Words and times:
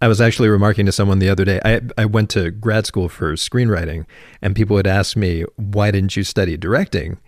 I 0.00 0.08
was 0.08 0.20
actually 0.20 0.48
remarking 0.48 0.86
to 0.86 0.92
someone 0.92 1.18
the 1.18 1.28
other 1.28 1.44
day. 1.44 1.60
I, 1.64 1.82
I 1.98 2.06
went 2.06 2.30
to 2.30 2.50
grad 2.50 2.86
school 2.86 3.08
for 3.08 3.34
screenwriting, 3.34 4.06
and 4.40 4.56
people 4.56 4.74
would 4.74 4.86
ask 4.86 5.16
me, 5.16 5.44
Why 5.56 5.90
didn't 5.90 6.16
you 6.16 6.24
study 6.24 6.56
directing? 6.56 7.18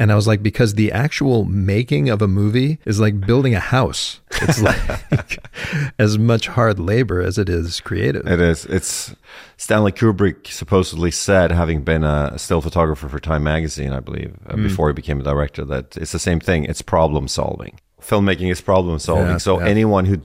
And 0.00 0.10
I 0.10 0.14
was 0.14 0.26
like, 0.26 0.42
because 0.42 0.74
the 0.74 0.90
actual 0.92 1.44
making 1.44 2.08
of 2.08 2.22
a 2.22 2.26
movie 2.26 2.78
is 2.86 3.00
like 3.00 3.20
building 3.20 3.54
a 3.54 3.60
house. 3.60 4.20
It's 4.40 4.62
like 4.62 5.46
as 5.98 6.16
much 6.16 6.46
hard 6.46 6.78
labor 6.78 7.20
as 7.20 7.36
it 7.36 7.50
is 7.50 7.80
creative. 7.80 8.26
It 8.26 8.40
is. 8.40 8.64
It's 8.64 9.14
Stanley 9.58 9.92
Kubrick 9.92 10.46
supposedly 10.46 11.10
said, 11.10 11.52
having 11.52 11.82
been 11.82 12.02
a 12.02 12.38
still 12.38 12.62
photographer 12.62 13.10
for 13.10 13.20
Time 13.20 13.42
magazine, 13.42 13.92
I 13.92 14.00
believe, 14.00 14.34
mm. 14.46 14.62
before 14.62 14.88
he 14.88 14.94
became 14.94 15.20
a 15.20 15.22
director, 15.22 15.66
that 15.66 15.98
it's 15.98 16.12
the 16.12 16.18
same 16.18 16.40
thing. 16.40 16.64
It's 16.64 16.80
problem 16.80 17.28
solving. 17.28 17.78
Filmmaking 18.00 18.50
is 18.50 18.62
problem 18.62 18.98
solving. 18.98 19.32
Yeah, 19.32 19.36
so 19.36 19.60
yeah. 19.60 19.66
anyone 19.66 20.06
who 20.06 20.22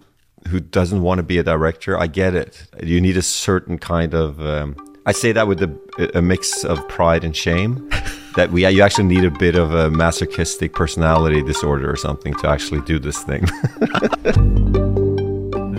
who 0.48 0.60
doesn't 0.60 1.02
want 1.02 1.20
to 1.20 1.24
be 1.24 1.38
a 1.38 1.44
director, 1.44 1.98
I 1.98 2.08
get 2.08 2.36
it. 2.36 2.68
You 2.82 3.02
need 3.02 3.18
a 3.18 3.22
certain 3.22 3.78
kind 3.78 4.14
of. 4.14 4.40
Um, 4.40 4.76
I 5.06 5.12
say 5.12 5.32
that 5.34 5.48
with 5.48 5.62
a, 5.62 6.18
a 6.18 6.22
mix 6.22 6.64
of 6.64 6.88
pride 6.88 7.24
and 7.24 7.36
shame. 7.36 7.90
that 8.36 8.52
we 8.52 8.68
you 8.68 8.82
actually 8.82 9.06
need 9.06 9.24
a 9.24 9.32
bit 9.32 9.56
of 9.56 9.74
a 9.74 9.90
masochistic 9.90 10.74
personality 10.74 11.42
disorder 11.42 11.90
or 11.90 11.96
something 11.96 12.34
to 12.36 12.50
actually 12.50 12.82
do 12.82 13.00
this 13.00 13.24
thing. 13.24 13.42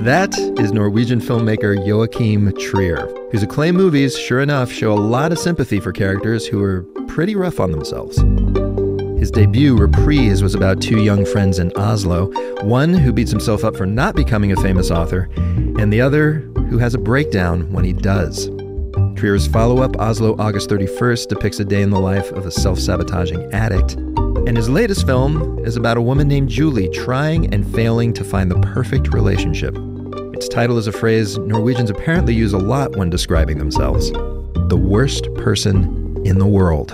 that 0.04 0.34
is 0.58 0.72
Norwegian 0.72 1.20
filmmaker 1.20 1.86
Joachim 1.86 2.52
Trier, 2.56 3.06
whose 3.30 3.42
acclaimed 3.42 3.76
movies, 3.76 4.18
sure 4.18 4.40
enough, 4.40 4.72
show 4.72 4.92
a 4.92 4.94
lot 4.94 5.32
of 5.32 5.38
sympathy 5.38 5.80
for 5.80 5.92
characters 5.92 6.46
who 6.46 6.62
are 6.62 6.82
pretty 7.06 7.36
rough 7.36 7.60
on 7.60 7.72
themselves. 7.72 8.16
His 9.18 9.30
debut, 9.30 9.76
Reprise, 9.76 10.42
was 10.42 10.54
about 10.54 10.82
two 10.82 11.02
young 11.02 11.24
friends 11.24 11.58
in 11.58 11.72
Oslo, 11.76 12.30
one 12.62 12.92
who 12.92 13.14
beats 13.14 13.30
himself 13.30 13.64
up 13.64 13.74
for 13.74 13.86
not 13.86 14.14
becoming 14.14 14.52
a 14.52 14.60
famous 14.60 14.90
author, 14.90 15.30
and 15.36 15.90
the 15.90 16.02
other 16.02 16.40
who 16.68 16.76
has 16.76 16.94
a 16.94 16.98
breakdown 16.98 17.72
when 17.72 17.82
he 17.82 17.94
does. 17.94 18.50
Trier's 19.16 19.46
follow 19.46 19.82
up, 19.82 19.96
Oslo 19.98 20.36
August 20.38 20.68
31st, 20.68 21.28
depicts 21.28 21.58
a 21.60 21.64
day 21.64 21.80
in 21.80 21.88
the 21.88 21.98
life 21.98 22.30
of 22.32 22.44
a 22.44 22.50
self 22.50 22.78
sabotaging 22.78 23.50
addict. 23.54 23.94
And 23.94 24.54
his 24.54 24.68
latest 24.68 25.06
film 25.06 25.64
is 25.64 25.76
about 25.76 25.96
a 25.96 26.02
woman 26.02 26.28
named 26.28 26.50
Julie 26.50 26.90
trying 26.90 27.52
and 27.54 27.66
failing 27.74 28.12
to 28.12 28.22
find 28.22 28.50
the 28.50 28.60
perfect 28.60 29.14
relationship. 29.14 29.74
Its 30.34 30.46
title 30.46 30.76
is 30.76 30.88
a 30.88 30.92
phrase 30.92 31.38
Norwegians 31.38 31.88
apparently 31.88 32.34
use 32.34 32.52
a 32.52 32.58
lot 32.58 32.96
when 32.96 33.08
describing 33.08 33.56
themselves 33.56 34.12
the 34.12 34.78
worst 34.78 35.32
person 35.36 36.22
in 36.26 36.38
the 36.38 36.46
world. 36.46 36.92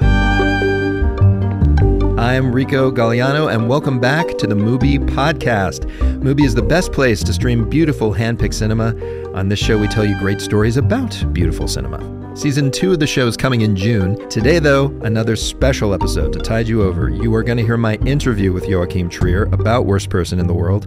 I'm 2.23 2.53
Rico 2.53 2.93
Gagliano, 2.93 3.53
and 3.53 3.69
welcome 3.69 3.99
back 3.99 4.39
to 4.39 4.47
the 4.47 4.55
Mubi 4.55 4.97
Podcast. 4.97 5.91
Mubi 6.21 6.45
is 6.45 6.55
the 6.55 6.63
best 6.63 6.93
place 6.93 7.21
to 7.25 7.33
stream 7.33 7.69
beautiful 7.69 8.15
handpicked 8.15 8.55
cinema. 8.55 8.95
On 9.35 9.49
this 9.49 9.59
show, 9.59 9.77
we 9.77 9.89
tell 9.89 10.05
you 10.05 10.17
great 10.21 10.41
stories 10.41 10.77
about 10.77 11.21
beautiful 11.33 11.67
cinema. 11.67 11.99
Season 12.37 12.71
two 12.71 12.93
of 12.93 13.01
the 13.01 13.09
show 13.09 13.27
is 13.27 13.37
coming 13.37 13.63
in 13.63 13.75
June. 13.75 14.17
Today, 14.29 14.61
though, 14.61 14.97
another 15.03 15.35
special 15.35 15.93
episode 15.93 16.33
to 16.35 16.39
tide 16.39 16.69
you 16.69 16.85
over. 16.85 17.11
You 17.11 17.35
are 17.35 17.43
going 17.43 17.59
to 17.59 17.65
hear 17.65 17.77
my 17.77 17.97
interview 18.07 18.53
with 18.53 18.69
Joachim 18.69 19.09
Trier 19.09 19.47
about 19.47 19.87
Worst 19.87 20.09
Person 20.09 20.39
in 20.39 20.47
the 20.47 20.55
World. 20.55 20.87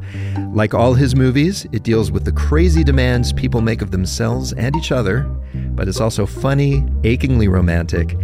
Like 0.54 0.74
all 0.74 0.94
his 0.94 1.18
movies, 1.18 1.66
it 1.74 1.84
deals 1.84 2.12
with 2.12 2.24
the 2.24 2.32
crazy 2.32 2.82
demands 2.82 3.34
people 3.34 3.60
make 3.60 3.82
of 3.82 3.92
themselves 3.92 4.54
and 4.54 4.74
each 4.78 4.94
other, 4.94 5.24
but 5.54 5.90
it's 5.90 6.00
also 6.00 6.26
funny, 6.26 6.86
achingly 7.04 7.50
romantic, 7.50 8.16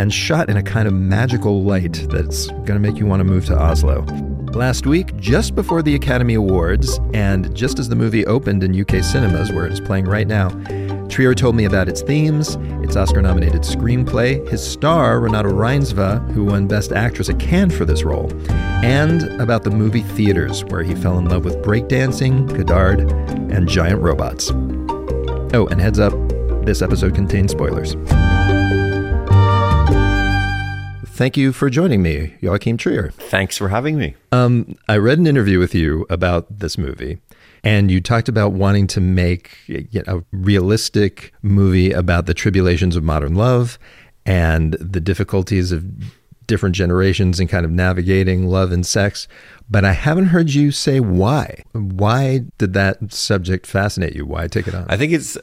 and 0.00 0.14
shot 0.14 0.48
in 0.48 0.56
a 0.56 0.62
kind 0.62 0.88
of 0.88 0.94
magical 0.94 1.62
light 1.62 2.06
that's 2.08 2.46
going 2.46 2.68
to 2.68 2.78
make 2.78 2.96
you 2.96 3.04
want 3.04 3.20
to 3.20 3.24
move 3.24 3.44
to 3.44 3.54
Oslo. 3.54 4.00
Last 4.54 4.86
week, 4.86 5.14
just 5.16 5.54
before 5.54 5.82
the 5.82 5.94
Academy 5.94 6.34
Awards, 6.34 6.98
and 7.12 7.54
just 7.54 7.78
as 7.78 7.90
the 7.90 7.94
movie 7.94 8.24
opened 8.24 8.64
in 8.64 8.80
UK 8.80 9.04
cinemas, 9.04 9.52
where 9.52 9.66
it 9.66 9.72
is 9.72 9.80
playing 9.80 10.06
right 10.06 10.26
now, 10.26 10.48
Trier 11.08 11.34
told 11.34 11.54
me 11.54 11.66
about 11.66 11.86
its 11.86 12.00
themes, 12.00 12.56
its 12.82 12.96
Oscar 12.96 13.20
nominated 13.20 13.60
screenplay, 13.60 14.48
his 14.48 14.66
star, 14.66 15.20
Renate 15.20 15.52
Reinsve, 15.52 16.32
who 16.32 16.46
won 16.46 16.66
Best 16.66 16.92
Actress 16.92 17.28
at 17.28 17.38
Cannes 17.38 17.76
for 17.76 17.84
this 17.84 18.02
role, 18.02 18.32
and 18.82 19.24
about 19.38 19.64
the 19.64 19.70
movie 19.70 20.02
theaters, 20.02 20.64
where 20.64 20.82
he 20.82 20.94
fell 20.94 21.18
in 21.18 21.26
love 21.26 21.44
with 21.44 21.56
breakdancing, 21.56 22.48
Godard, 22.56 23.00
and 23.52 23.68
giant 23.68 24.00
robots. 24.00 24.50
Oh, 25.52 25.68
and 25.70 25.78
heads 25.78 25.98
up, 25.98 26.14
this 26.64 26.80
episode 26.80 27.14
contains 27.14 27.52
spoilers. 27.52 27.96
Thank 31.20 31.36
you 31.36 31.52
for 31.52 31.68
joining 31.68 32.00
me, 32.00 32.34
Joachim 32.40 32.78
Trier. 32.78 33.10
Thanks 33.10 33.58
for 33.58 33.68
having 33.68 33.98
me. 33.98 34.14
Um, 34.32 34.78
I 34.88 34.96
read 34.96 35.18
an 35.18 35.26
interview 35.26 35.58
with 35.58 35.74
you 35.74 36.06
about 36.08 36.60
this 36.60 36.78
movie, 36.78 37.18
and 37.62 37.90
you 37.90 38.00
talked 38.00 38.30
about 38.30 38.52
wanting 38.52 38.86
to 38.86 39.02
make 39.02 39.50
you 39.66 39.86
know, 40.06 40.16
a 40.16 40.24
realistic 40.32 41.34
movie 41.42 41.92
about 41.92 42.24
the 42.24 42.32
tribulations 42.32 42.96
of 42.96 43.04
modern 43.04 43.34
love 43.34 43.78
and 44.24 44.72
the 44.80 44.98
difficulties 44.98 45.72
of 45.72 45.84
different 46.46 46.74
generations 46.74 47.38
and 47.38 47.50
kind 47.50 47.66
of 47.66 47.70
navigating 47.70 48.46
love 48.46 48.72
and 48.72 48.86
sex. 48.86 49.28
But 49.68 49.84
I 49.84 49.92
haven't 49.92 50.28
heard 50.28 50.54
you 50.54 50.70
say 50.70 51.00
why. 51.00 51.64
Why 51.72 52.44
did 52.56 52.72
that 52.72 53.12
subject 53.12 53.66
fascinate 53.66 54.16
you? 54.16 54.24
Why 54.24 54.46
take 54.46 54.66
it 54.66 54.74
on? 54.74 54.86
I 54.88 54.96
think 54.96 55.12
it's 55.12 55.36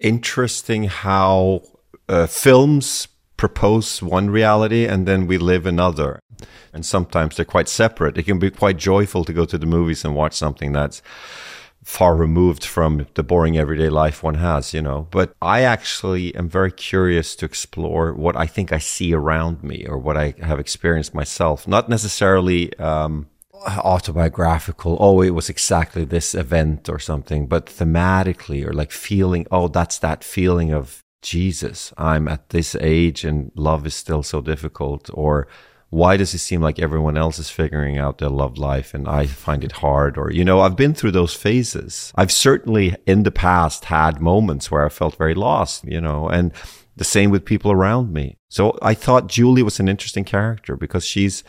interesting 0.00 0.82
how 0.82 1.62
uh, 2.08 2.26
films 2.26 3.06
propose 3.42 4.00
one 4.00 4.30
reality 4.30 4.86
and 4.86 5.04
then 5.04 5.26
we 5.26 5.36
live 5.36 5.66
another. 5.66 6.20
And 6.72 6.86
sometimes 6.86 7.34
they're 7.34 7.44
quite 7.56 7.68
separate. 7.68 8.16
It 8.16 8.22
can 8.22 8.38
be 8.38 8.52
quite 8.52 8.76
joyful 8.76 9.24
to 9.24 9.32
go 9.32 9.44
to 9.46 9.58
the 9.58 9.66
movies 9.66 10.04
and 10.04 10.14
watch 10.14 10.34
something 10.34 10.70
that's 10.72 11.02
far 11.82 12.14
removed 12.14 12.64
from 12.64 13.08
the 13.14 13.24
boring 13.24 13.58
everyday 13.58 13.88
life 13.88 14.22
one 14.22 14.36
has, 14.36 14.72
you 14.72 14.80
know. 14.80 15.08
But 15.10 15.34
I 15.42 15.62
actually 15.62 16.32
am 16.36 16.48
very 16.48 16.70
curious 16.70 17.34
to 17.34 17.44
explore 17.44 18.14
what 18.14 18.36
I 18.36 18.46
think 18.46 18.72
I 18.72 18.78
see 18.78 19.12
around 19.12 19.64
me 19.64 19.86
or 19.88 19.98
what 19.98 20.16
I 20.16 20.34
have 20.40 20.60
experienced 20.60 21.12
myself. 21.12 21.66
Not 21.66 21.88
necessarily 21.88 22.72
um, 22.78 23.26
autobiographical, 23.66 24.96
oh, 25.00 25.20
it 25.20 25.30
was 25.30 25.48
exactly 25.50 26.04
this 26.04 26.32
event 26.32 26.88
or 26.88 27.00
something, 27.00 27.48
but 27.48 27.66
thematically 27.66 28.64
or 28.64 28.72
like 28.72 28.92
feeling, 28.92 29.48
oh, 29.50 29.66
that's 29.66 29.98
that 29.98 30.22
feeling 30.22 30.70
of 30.72 31.02
Jesus, 31.22 31.92
I'm 31.96 32.28
at 32.28 32.50
this 32.50 32.76
age 32.80 33.24
and 33.24 33.50
love 33.54 33.86
is 33.86 33.94
still 33.94 34.22
so 34.22 34.40
difficult? 34.40 35.08
Or 35.14 35.46
why 35.90 36.16
does 36.16 36.34
it 36.34 36.38
seem 36.38 36.60
like 36.60 36.78
everyone 36.78 37.16
else 37.16 37.38
is 37.38 37.50
figuring 37.50 37.98
out 37.98 38.18
their 38.18 38.30
love 38.30 38.58
life 38.58 38.94
and 38.94 39.06
I 39.06 39.26
find 39.26 39.62
it 39.62 39.72
hard? 39.72 40.18
Or, 40.18 40.30
you 40.30 40.44
know, 40.44 40.60
I've 40.60 40.76
been 40.76 40.94
through 40.94 41.12
those 41.12 41.34
phases. 41.34 42.12
I've 42.16 42.32
certainly 42.32 42.96
in 43.06 43.22
the 43.22 43.30
past 43.30 43.86
had 43.86 44.20
moments 44.20 44.70
where 44.70 44.84
I 44.84 44.88
felt 44.88 45.16
very 45.16 45.34
lost, 45.34 45.84
you 45.84 46.00
know, 46.00 46.28
and 46.28 46.52
the 46.96 47.04
same 47.04 47.30
with 47.30 47.44
people 47.44 47.70
around 47.70 48.12
me. 48.12 48.36
So 48.48 48.78
I 48.82 48.94
thought 48.94 49.28
Julie 49.28 49.62
was 49.62 49.80
an 49.80 49.88
interesting 49.88 50.24
character 50.24 50.76
because 50.76 51.04
she's, 51.04 51.44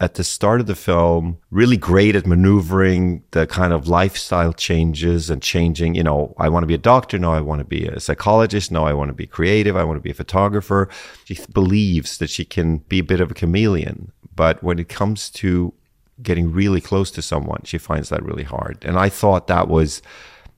at 0.00 0.14
the 0.14 0.24
start 0.24 0.60
of 0.60 0.66
the 0.66 0.74
film 0.74 1.38
really 1.50 1.76
great 1.76 2.14
at 2.14 2.26
maneuvering 2.26 3.22
the 3.32 3.46
kind 3.46 3.72
of 3.72 3.88
lifestyle 3.88 4.52
changes 4.52 5.28
and 5.28 5.42
changing 5.42 5.94
you 5.94 6.02
know 6.02 6.34
i 6.38 6.48
want 6.48 6.62
to 6.62 6.66
be 6.66 6.74
a 6.74 6.78
doctor 6.78 7.18
no 7.18 7.32
i 7.32 7.40
want 7.40 7.58
to 7.58 7.64
be 7.64 7.86
a 7.86 8.00
psychologist 8.00 8.70
no 8.70 8.84
i 8.84 8.92
want 8.92 9.08
to 9.08 9.14
be 9.14 9.26
creative 9.26 9.76
i 9.76 9.84
want 9.84 9.96
to 9.96 10.02
be 10.02 10.10
a 10.10 10.14
photographer. 10.14 10.88
She 11.24 11.38
believes 11.52 12.18
that 12.18 12.30
she 12.30 12.44
can 12.44 12.78
be 12.78 13.00
a 13.00 13.04
bit 13.04 13.20
of 13.20 13.30
a 13.30 13.34
chameleon 13.34 14.12
but 14.34 14.62
when 14.62 14.78
it 14.78 14.88
comes 14.88 15.30
to 15.30 15.74
getting 16.22 16.52
really 16.52 16.80
close 16.80 17.10
to 17.12 17.22
someone 17.22 17.62
she 17.64 17.78
finds 17.78 18.08
that 18.08 18.24
really 18.24 18.44
hard. 18.44 18.78
And 18.82 18.98
i 18.98 19.08
thought 19.08 19.46
that 19.48 19.68
was 19.68 20.00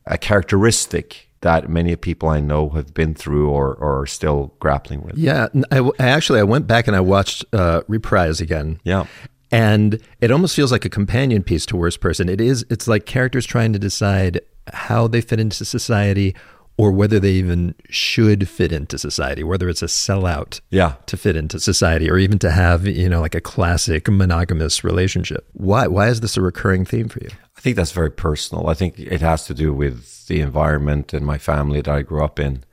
a 0.06 0.18
characteristic 0.18 1.29
that 1.42 1.68
many 1.68 1.96
people 1.96 2.28
I 2.28 2.40
know 2.40 2.68
have 2.70 2.92
been 2.92 3.14
through 3.14 3.50
or, 3.50 3.74
or 3.74 4.02
are 4.02 4.06
still 4.06 4.52
grappling 4.60 5.02
with. 5.02 5.16
Yeah, 5.16 5.48
I, 5.70 5.78
I 5.78 6.08
actually 6.08 6.40
I 6.40 6.44
went 6.44 6.66
back 6.66 6.86
and 6.86 6.96
I 6.96 7.00
watched 7.00 7.44
uh, 7.52 7.82
Reprise 7.88 8.40
again. 8.40 8.80
Yeah, 8.84 9.06
and 9.50 10.00
it 10.20 10.30
almost 10.30 10.54
feels 10.54 10.70
like 10.70 10.84
a 10.84 10.90
companion 10.90 11.42
piece 11.42 11.66
to 11.66 11.76
Worst 11.76 12.00
Person. 12.00 12.28
It 12.28 12.40
is. 12.40 12.64
It's 12.70 12.86
like 12.86 13.06
characters 13.06 13.46
trying 13.46 13.72
to 13.72 13.78
decide 13.78 14.40
how 14.72 15.08
they 15.08 15.20
fit 15.20 15.40
into 15.40 15.64
society, 15.64 16.36
or 16.76 16.92
whether 16.92 17.18
they 17.18 17.32
even 17.32 17.74
should 17.88 18.48
fit 18.48 18.70
into 18.70 18.98
society. 18.98 19.42
Whether 19.42 19.68
it's 19.68 19.82
a 19.82 19.86
sellout, 19.86 20.60
yeah. 20.70 20.94
to 21.06 21.16
fit 21.16 21.36
into 21.36 21.58
society, 21.58 22.10
or 22.10 22.18
even 22.18 22.38
to 22.40 22.50
have 22.50 22.86
you 22.86 23.08
know 23.08 23.20
like 23.20 23.34
a 23.34 23.40
classic 23.40 24.08
monogamous 24.08 24.84
relationship. 24.84 25.46
Why? 25.54 25.86
Why 25.86 26.08
is 26.08 26.20
this 26.20 26.36
a 26.36 26.42
recurring 26.42 26.84
theme 26.84 27.08
for 27.08 27.20
you? 27.20 27.30
I 27.60 27.62
think 27.62 27.76
that's 27.76 27.92
very 27.92 28.10
personal. 28.10 28.70
I 28.70 28.74
think 28.74 28.98
it 28.98 29.20
has 29.20 29.44
to 29.44 29.52
do 29.52 29.74
with 29.74 30.26
the 30.28 30.40
environment 30.40 31.12
and 31.12 31.26
my 31.26 31.36
family 31.36 31.82
that 31.82 31.94
I 31.94 32.00
grew 32.00 32.24
up 32.24 32.40
in 32.40 32.64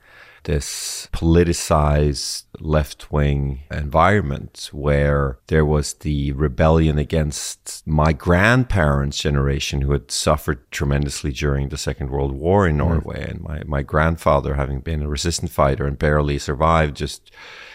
this 0.44 1.10
politicized 1.12 2.44
left 2.58 3.12
wing 3.12 3.64
environment 3.70 4.70
where 4.72 5.40
there 5.48 5.66
was 5.66 5.92
the 5.92 6.32
rebellion 6.32 6.98
against 6.98 7.86
my 7.86 8.14
grandparents' 8.14 9.18
generation 9.18 9.82
who 9.82 9.92
had 9.92 10.10
suffered 10.10 10.70
tremendously 10.70 11.32
during 11.32 11.68
the 11.68 11.76
Second 11.76 12.08
World 12.08 12.32
War 12.32 12.66
in 12.66 12.76
mm. 12.76 12.78
Norway. 12.78 13.26
Mm. 13.26 13.30
And 13.30 13.40
my, 13.42 13.62
my 13.66 13.82
grandfather, 13.82 14.54
having 14.54 14.80
been 14.80 15.02
a 15.02 15.08
resistance 15.08 15.52
fighter 15.52 15.86
and 15.86 15.98
barely 15.98 16.38
survived, 16.38 16.96
just 16.96 17.30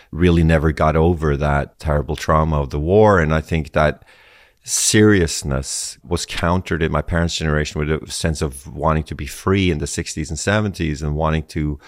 really 0.09 0.43
never 0.43 0.71
got 0.71 0.95
over 0.95 1.37
that 1.37 1.77
terrible 1.77 2.15
trauma 2.15 2.59
of 2.59 2.71
the 2.71 2.79
war. 2.79 3.19
And 3.19 3.35
I 3.35 3.41
think 3.41 3.73
that 3.73 4.03
seriousness 4.63 5.97
was 6.03 6.25
countered 6.25 6.81
in 6.81 6.91
my 6.91 7.01
parents' 7.01 7.35
generation 7.35 7.79
with 7.79 7.91
a 7.91 8.11
sense 8.11 8.41
of 8.41 8.73
wanting 8.73 9.03
to 9.03 9.15
be 9.15 9.25
free 9.25 9.69
in 9.69 9.79
the 9.79 9.85
60s 9.85 10.29
and 10.29 10.73
70s 10.73 11.01
and 11.01 11.15
wanting 11.15 11.43
to 11.43 11.79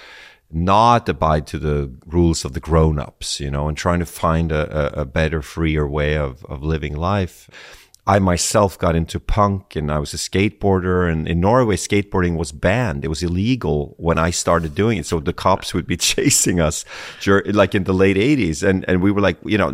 not 0.51 1.09
abide 1.09 1.47
to 1.47 1.57
the 1.57 1.91
rules 2.05 2.45
of 2.45 2.53
the 2.53 2.59
grown-ups, 2.59 3.39
you 3.39 3.49
know, 3.49 3.67
and 3.67 3.77
trying 3.77 3.99
to 3.99 4.05
find 4.05 4.51
a, 4.51 5.01
a 5.01 5.05
better, 5.05 5.41
freer 5.41 5.87
way 5.87 6.17
of, 6.17 6.45
of 6.45 6.63
living 6.63 6.95
life. 6.95 7.49
I 8.07 8.19
myself 8.19 8.77
got 8.77 8.95
into 8.95 9.19
punk 9.19 9.75
and 9.75 9.91
I 9.91 9.97
was 9.97 10.13
a 10.13 10.17
skateboarder 10.17 11.11
and 11.11 11.27
in 11.27 11.39
Norway 11.39 11.75
skateboarding 11.75 12.37
was 12.37 12.51
banned. 12.51 13.03
It 13.03 13.07
was 13.07 13.23
illegal 13.23 13.95
when 13.97 14.19
I 14.19 14.29
started 14.29 14.75
doing 14.75 14.99
it. 14.99 15.07
So 15.07 15.19
the 15.19 15.33
cops 15.33 15.73
would 15.73 15.87
be 15.87 15.97
chasing 16.13 16.59
us 16.59 16.85
like 17.25 17.73
in 17.73 17.85
the 17.85 17.93
late 17.93 18.17
eighties. 18.17 18.61
And, 18.61 18.85
and 18.87 19.01
we 19.01 19.11
were 19.11 19.21
like, 19.21 19.37
you 19.43 19.57
know, 19.57 19.73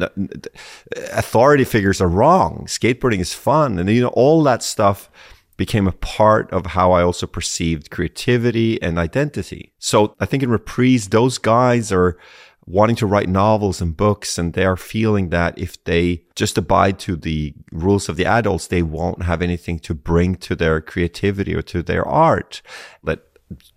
authority 1.12 1.66
figures 1.66 2.00
are 2.00 2.08
wrong. 2.08 2.66
Skateboarding 2.68 3.20
is 3.20 3.34
fun. 3.34 3.78
And 3.78 3.90
you 3.90 4.02
know, 4.02 4.10
all 4.10 4.44
that 4.44 4.64
stuff 4.64 5.10
became 5.58 5.86
a 5.86 5.92
part 5.92 6.50
of 6.52 6.68
how 6.68 6.94
I 6.94 7.04
also 7.04 7.28
perceived 7.28 7.92
creativity 7.92 8.82
and 8.82 8.98
identity. 8.98 9.74
So 9.78 10.16
I 10.20 10.26
think 10.26 10.42
in 10.42 10.50
reprise, 10.50 11.10
those 11.10 11.38
guys 11.38 11.92
are, 11.92 12.18
wanting 12.66 12.96
to 12.96 13.06
write 13.06 13.28
novels 13.28 13.82
and 13.82 13.98
books 13.98 14.38
and 14.38 14.54
they 14.54 14.66
are 14.66 14.78
feeling 14.78 15.30
that 15.30 15.58
if 15.58 15.84
they 15.84 16.24
just 16.36 16.58
abide 16.58 17.00
to 17.00 17.16
the 17.16 17.54
rules 17.72 18.08
of 18.08 18.18
the 18.18 18.26
adults, 18.26 18.68
they 18.68 18.84
won't 18.84 19.24
have 19.24 19.42
anything 19.42 19.80
to 19.80 19.94
bring 19.94 20.36
to 20.36 20.56
their 20.56 20.80
creativity 20.80 21.56
or 21.56 21.62
to 21.62 21.82
their 21.82 22.08
art. 22.08 22.62
That 23.04 23.26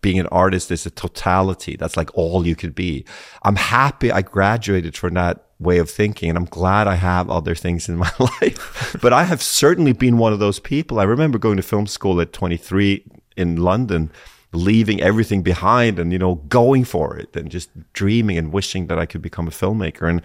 being 0.00 0.20
an 0.20 0.26
artist 0.28 0.70
is 0.70 0.86
a 0.86 0.90
totality. 0.90 1.76
That's 1.76 1.96
like 1.96 2.16
all 2.16 2.46
you 2.46 2.54
could 2.54 2.74
be. 2.74 3.04
I'm 3.42 3.56
happy 3.56 4.12
I 4.12 4.22
graduated 4.22 4.96
from 4.96 5.14
that 5.14 5.46
way 5.58 5.78
of 5.78 5.90
thinking 5.90 6.28
and 6.28 6.38
I'm 6.38 6.44
glad 6.44 6.86
I 6.86 6.96
have 6.96 7.30
other 7.30 7.54
things 7.54 7.88
in 7.88 7.96
my 8.04 8.10
life. 8.18 8.96
but 9.00 9.12
I 9.12 9.24
have 9.24 9.42
certainly 9.42 9.92
been 9.92 10.18
one 10.18 10.32
of 10.32 10.38
those 10.38 10.60
people. 10.60 11.00
I 11.00 11.04
remember 11.04 11.38
going 11.38 11.56
to 11.56 11.62
film 11.62 11.86
school 11.86 12.20
at 12.20 12.32
23 12.32 13.04
in 13.36 13.56
London 13.56 14.12
leaving 14.54 15.00
everything 15.00 15.42
behind 15.42 15.98
and 15.98 16.12
you 16.12 16.18
know 16.18 16.36
going 16.48 16.84
for 16.84 17.16
it 17.16 17.34
and 17.36 17.50
just 17.50 17.70
dreaming 17.92 18.38
and 18.38 18.52
wishing 18.52 18.86
that 18.86 18.98
I 18.98 19.06
could 19.06 19.22
become 19.22 19.48
a 19.48 19.52
filmmaker 19.52 20.08
and 20.08 20.22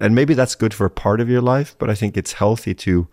and 0.00 0.14
maybe 0.14 0.34
that's 0.34 0.54
good 0.54 0.74
for 0.74 0.84
a 0.86 0.90
part 0.90 1.20
of 1.20 1.28
your 1.28 1.42
life 1.42 1.74
but 1.78 1.90
I 1.90 1.94
think 1.94 2.16
it's 2.16 2.34
healthy 2.34 2.74
to 2.74 3.08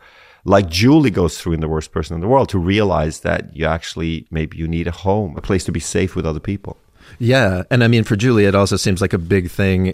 like 0.46 0.70
Julie 0.70 1.10
goes 1.10 1.40
through 1.40 1.54
in 1.54 1.60
the 1.60 1.68
worst 1.68 1.92
person 1.92 2.16
in 2.16 2.22
the 2.22 2.28
world 2.28 2.50
to 2.50 2.60
realize 2.60 3.22
that 3.22 3.56
you 3.56 3.66
actually 3.66 4.28
maybe 4.32 4.58
you 4.58 4.68
need 4.68 4.88
a 4.88 4.92
home 4.92 5.36
a 5.38 5.42
place 5.42 5.64
to 5.66 5.72
be 5.72 5.80
safe 5.80 6.16
with 6.16 6.26
other 6.26 6.40
people 6.40 6.78
yeah. 7.18 7.64
And 7.72 7.84
I 7.84 7.88
mean, 7.88 8.04
for 8.04 8.16
Julie, 8.16 8.46
it 8.46 8.54
also 8.54 8.76
seems 8.76 9.02
like 9.02 9.14
a 9.14 9.18
big 9.18 9.50
thing. 9.50 9.94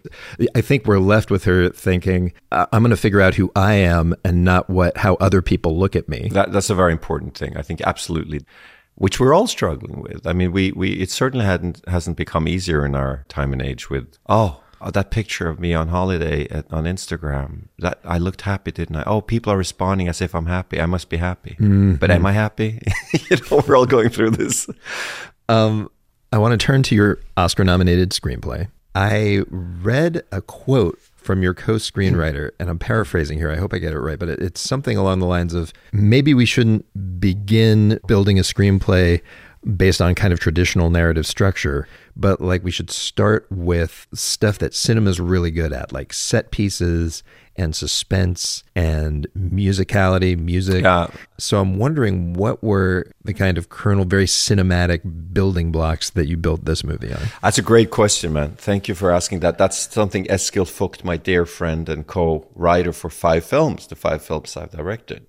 I 0.53 0.61
think 0.61 0.85
we're 0.85 0.99
left 0.99 1.31
with 1.31 1.45
her 1.45 1.69
thinking, 1.69 2.33
I'm 2.51 2.81
going 2.81 2.89
to 2.89 2.97
figure 2.97 3.21
out 3.21 3.35
who 3.35 3.51
I 3.55 3.75
am 3.75 4.15
and 4.25 4.43
not 4.43 4.69
what, 4.69 4.97
how 4.97 5.15
other 5.15 5.41
people 5.41 5.77
look 5.77 5.95
at 5.95 6.09
me. 6.09 6.29
That, 6.33 6.51
that's 6.51 6.69
a 6.69 6.75
very 6.75 6.91
important 6.91 7.37
thing. 7.37 7.55
I 7.55 7.61
think 7.61 7.81
absolutely 7.81 8.41
which 8.95 9.19
we're 9.19 9.33
all 9.33 9.47
struggling 9.47 10.01
with. 10.01 10.25
I 10.25 10.33
mean, 10.33 10.51
we, 10.51 10.71
we 10.71 10.93
it 10.93 11.11
certainly 11.11 11.45
hadn't 11.45 11.87
hasn't 11.87 12.17
become 12.17 12.47
easier 12.47 12.85
in 12.85 12.95
our 12.95 13.25
time 13.27 13.53
and 13.53 13.61
age 13.61 13.89
with 13.89 14.17
oh, 14.27 14.61
oh 14.81 14.91
that 14.91 15.11
picture 15.11 15.47
of 15.47 15.59
me 15.59 15.73
on 15.73 15.89
holiday 15.89 16.47
at, 16.49 16.71
on 16.71 16.85
Instagram 16.85 17.67
that 17.79 17.99
I 18.03 18.17
looked 18.17 18.41
happy, 18.41 18.71
didn't 18.71 18.95
I? 18.95 19.03
Oh, 19.05 19.21
people 19.21 19.51
are 19.51 19.57
responding 19.57 20.07
as 20.07 20.21
if 20.21 20.33
I'm 20.33 20.47
happy. 20.47 20.79
I 20.79 20.85
must 20.85 21.09
be 21.09 21.17
happy, 21.17 21.51
mm-hmm. 21.51 21.95
but 21.95 22.09
am 22.09 22.25
I 22.25 22.31
happy? 22.31 22.81
you 23.29 23.37
know, 23.51 23.63
we're 23.67 23.77
all 23.77 23.85
going 23.85 24.09
through 24.09 24.31
this. 24.31 24.67
Um, 25.49 25.89
I 26.31 26.37
want 26.37 26.59
to 26.59 26.65
turn 26.65 26.83
to 26.83 26.95
your 26.95 27.19
Oscar-nominated 27.37 28.09
screenplay. 28.09 28.67
I 28.93 29.43
read 29.49 30.23
a 30.31 30.41
quote 30.41 30.99
from 31.25 31.41
your 31.41 31.55
co-screenwriter, 31.55 32.51
and 32.59 32.69
I'm 32.69 32.77
paraphrasing 32.77 33.39
here. 33.39 33.51
I 33.51 33.55
hope 33.55 33.73
I 33.73 33.79
get 33.79 33.93
it 33.93 33.99
right, 33.99 34.19
but 34.19 34.29
it's 34.29 34.61
something 34.61 34.95
along 34.95 35.19
the 35.19 35.25
lines 35.25 35.55
of 35.55 35.73
maybe 35.91 36.35
we 36.35 36.45
shouldn't 36.45 36.85
begin 37.19 37.99
building 38.07 38.37
a 38.37 38.43
screenplay 38.43 39.21
based 39.65 40.01
on 40.01 40.15
kind 40.15 40.31
of 40.31 40.39
traditional 40.39 40.89
narrative 40.89 41.25
structure, 41.25 41.87
but 42.15 42.39
like 42.39 42.63
we 42.63 42.71
should 42.71 42.91
start 42.91 43.47
with 43.49 44.07
stuff 44.13 44.59
that 44.59 44.73
cinema's 44.73 45.19
really 45.19 45.51
good 45.51 45.73
at, 45.73 45.91
like 45.91 46.13
set 46.13 46.51
pieces 46.51 47.23
and 47.55 47.75
suspense 47.75 48.63
and 48.75 49.27
musicality, 49.37 50.37
music. 50.37 50.83
Yeah. 50.83 51.07
So 51.37 51.59
I'm 51.59 51.77
wondering 51.79 52.33
what 52.33 52.63
were 52.63 53.11
the 53.23 53.33
kind 53.33 53.57
of 53.57 53.69
kernel, 53.69 54.05
very 54.05 54.25
cinematic 54.25 55.01
building 55.33 55.71
blocks 55.71 56.09
that 56.11 56.27
you 56.27 56.37
built 56.37 56.65
this 56.65 56.83
movie 56.83 57.13
on? 57.13 57.21
That's 57.41 57.57
a 57.57 57.63
great 57.63 57.91
question, 57.91 58.33
man. 58.33 58.51
Thank 58.51 58.87
you 58.87 58.95
for 58.95 59.09
asking 59.11 59.39
that. 59.39 59.57
That's 59.57 59.91
something 59.91 60.25
Eskil 60.25 60.69
Vogt, 60.69 61.03
my 61.03 61.17
dear 61.17 61.45
friend 61.45 61.87
and 61.89 62.05
co-writer 62.05 62.91
for 62.91 63.09
five 63.09 63.45
films, 63.45 63.87
the 63.87 63.95
five 63.95 64.21
films 64.21 64.55
I've 64.57 64.71
directed 64.71 65.25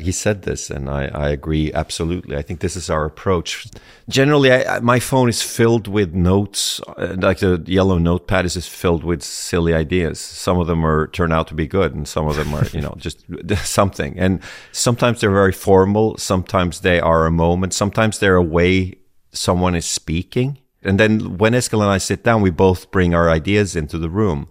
he 0.00 0.12
said 0.12 0.42
this, 0.42 0.70
and 0.70 0.88
I, 0.88 1.06
I 1.06 1.30
agree 1.30 1.72
absolutely. 1.72 2.36
I 2.36 2.42
think 2.42 2.60
this 2.60 2.76
is 2.76 2.90
our 2.90 3.04
approach. 3.04 3.66
Generally, 4.08 4.52
I, 4.52 4.80
my 4.80 5.00
phone 5.00 5.28
is 5.28 5.42
filled 5.42 5.86
with 5.86 6.14
notes, 6.14 6.80
uh, 6.96 7.16
like 7.18 7.38
the 7.38 7.62
yellow 7.66 7.98
notepad 7.98 8.44
is 8.44 8.54
just 8.54 8.70
filled 8.70 9.04
with 9.04 9.22
silly 9.22 9.74
ideas. 9.74 10.18
Some 10.20 10.58
of 10.58 10.66
them 10.66 10.84
are 10.84 11.08
turn 11.08 11.32
out 11.32 11.48
to 11.48 11.54
be 11.54 11.66
good, 11.66 11.94
and 11.94 12.06
some 12.06 12.26
of 12.26 12.36
them 12.36 12.54
are, 12.54 12.66
you 12.68 12.80
know, 12.80 12.94
just 12.98 13.24
something. 13.64 14.18
And 14.18 14.40
sometimes 14.72 15.20
they're 15.20 15.30
very 15.30 15.52
formal. 15.52 16.16
Sometimes 16.18 16.80
they 16.80 17.00
are 17.00 17.26
a 17.26 17.30
moment. 17.30 17.72
Sometimes 17.72 18.18
they're 18.18 18.36
a 18.36 18.42
way 18.42 18.94
someone 19.32 19.74
is 19.74 19.86
speaking. 19.86 20.58
And 20.82 20.98
then 20.98 21.38
when 21.38 21.52
Eskil 21.52 21.82
and 21.82 21.90
I 21.90 21.98
sit 21.98 22.24
down, 22.24 22.42
we 22.42 22.50
both 22.50 22.90
bring 22.90 23.14
our 23.14 23.28
ideas 23.28 23.76
into 23.76 23.98
the 23.98 24.10
room, 24.10 24.48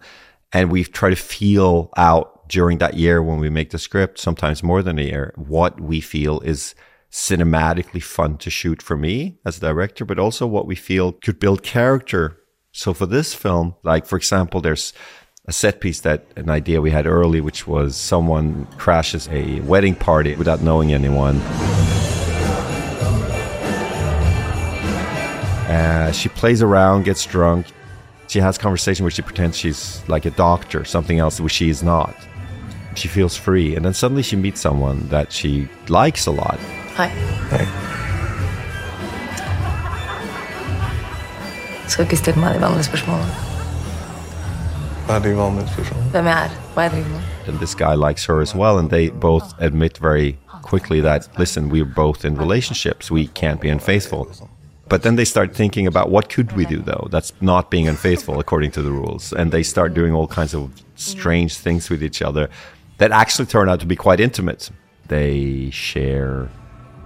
and 0.54 0.72
we 0.72 0.84
try 0.84 1.10
to 1.10 1.16
feel 1.16 1.92
out 1.98 2.39
during 2.50 2.80
that 2.80 2.96
year 2.96 3.22
when 3.22 3.40
we 3.40 3.50
make 3.50 3.70
the 3.70 3.78
script, 3.78 4.20
sometimes 4.20 4.64
more 4.64 4.82
than 4.82 5.00
a 5.00 5.04
year, 5.04 5.34
what 5.38 5.80
we 5.80 6.02
feel 6.02 6.42
is 6.42 6.76
cinematically 7.12 8.04
fun 8.04 8.38
to 8.38 8.50
shoot 8.50 8.82
for 8.82 8.98
me 8.98 9.38
as 9.46 9.58
a 9.58 9.62
director, 9.62 10.04
but 10.04 10.20
also 10.20 10.46
what 10.46 10.66
we 10.66 10.76
feel 10.76 11.14
could 11.14 11.40
build 11.40 11.64
character. 11.64 12.38
So 12.72 12.94
for 12.94 13.06
this 13.06 13.34
film, 13.34 13.76
like 13.84 14.06
for 14.06 14.18
example, 14.18 14.62
there's 14.62 14.94
a 15.46 15.52
set 15.52 15.80
piece 15.80 16.02
that 16.02 16.26
an 16.36 16.50
idea 16.50 16.82
we 16.82 16.92
had 16.92 17.08
early, 17.08 17.40
which 17.40 17.68
was 17.68 17.96
someone 17.96 18.66
crashes 18.78 19.28
a 19.30 19.60
wedding 19.62 19.96
party 19.96 20.36
without 20.36 20.62
knowing 20.62 20.94
anyone. 20.94 21.38
Uh, 25.68 26.12
she 26.12 26.30
plays 26.30 26.64
around, 26.64 27.06
gets 27.06 27.26
drunk. 27.26 27.68
She 28.28 28.40
has 28.40 28.58
conversation 28.58 29.04
where 29.04 29.12
she 29.12 29.22
pretends 29.22 29.58
she's 29.58 30.08
like 30.08 30.26
a 30.26 30.32
doctor, 30.32 30.84
something 30.84 31.20
else 31.20 31.40
which 31.40 31.54
she 31.54 31.70
is 31.70 31.82
not 31.82 32.16
she 32.96 33.08
feels 33.08 33.38
free, 33.38 33.76
and 33.76 33.86
then 33.86 33.94
suddenly 33.94 34.24
she 34.24 34.36
meets 34.36 34.62
someone 34.62 35.08
that 35.10 35.32
she 35.32 35.68
likes 35.88 36.28
a 36.28 36.32
lot. 36.32 36.60
Hi. 36.96 37.08
Hey. 37.08 37.68
Skal 41.88 42.04
ikke 42.06 42.18
stille 42.18 42.40
meg 42.40 42.56
de 42.56 42.62
vanlige 42.62 42.84
spørsmålene. 42.84 43.32
Hva 45.06 45.16
er 45.16 45.20
de 45.20 45.38
vanlige 45.38 45.70
spørsmålene? 45.74 46.10
Hvem 46.12 46.26
jeg 46.26 46.46
er, 46.46 46.50
hva 46.74 46.82
jeg 46.82 46.92
driver 46.92 47.10
med. 47.10 47.22
And 47.48 47.58
this 47.58 47.76
guy 47.76 47.96
likes 47.96 48.26
her 48.26 48.42
as 48.42 48.56
well, 48.56 48.78
and 48.78 48.90
they 48.90 49.10
both 49.10 49.56
admit 49.60 49.98
very 50.02 50.38
quickly 50.62 51.02
that, 51.02 51.30
listen, 51.38 51.70
we're 51.70 51.94
both 51.96 52.26
in 52.26 52.38
relationships. 52.38 53.12
We 53.12 53.28
can't 53.28 53.60
be 53.60 53.70
unfaithful. 53.70 54.28
But 54.90 55.04
then 55.04 55.16
they 55.16 55.26
start 55.26 55.56
thinking 55.56 55.88
about 55.88 56.10
what 56.10 56.30
could 56.30 56.52
we 56.54 56.66
do 56.66 56.80
though? 56.80 57.08
That's 57.12 57.32
not 57.42 57.70
being 57.70 57.88
unfaithful 57.88 58.40
according 58.40 58.72
to 58.72 58.82
the 58.82 58.92
rules. 58.92 59.34
And 59.34 59.52
they 59.52 59.64
start 59.64 59.94
doing 59.94 60.14
all 60.14 60.28
kinds 60.28 60.54
of 60.56 60.72
strange 60.96 61.58
things 61.58 61.90
with 61.90 62.04
each 62.04 62.22
other 62.22 62.50
that 63.00 63.12
actually 63.12 63.48
turn 63.48 63.68
out 63.68 63.80
to 63.80 63.86
be 63.86 63.96
quite 63.96 64.20
intimate. 64.20 64.70
They 65.08 65.70
share 65.72 66.50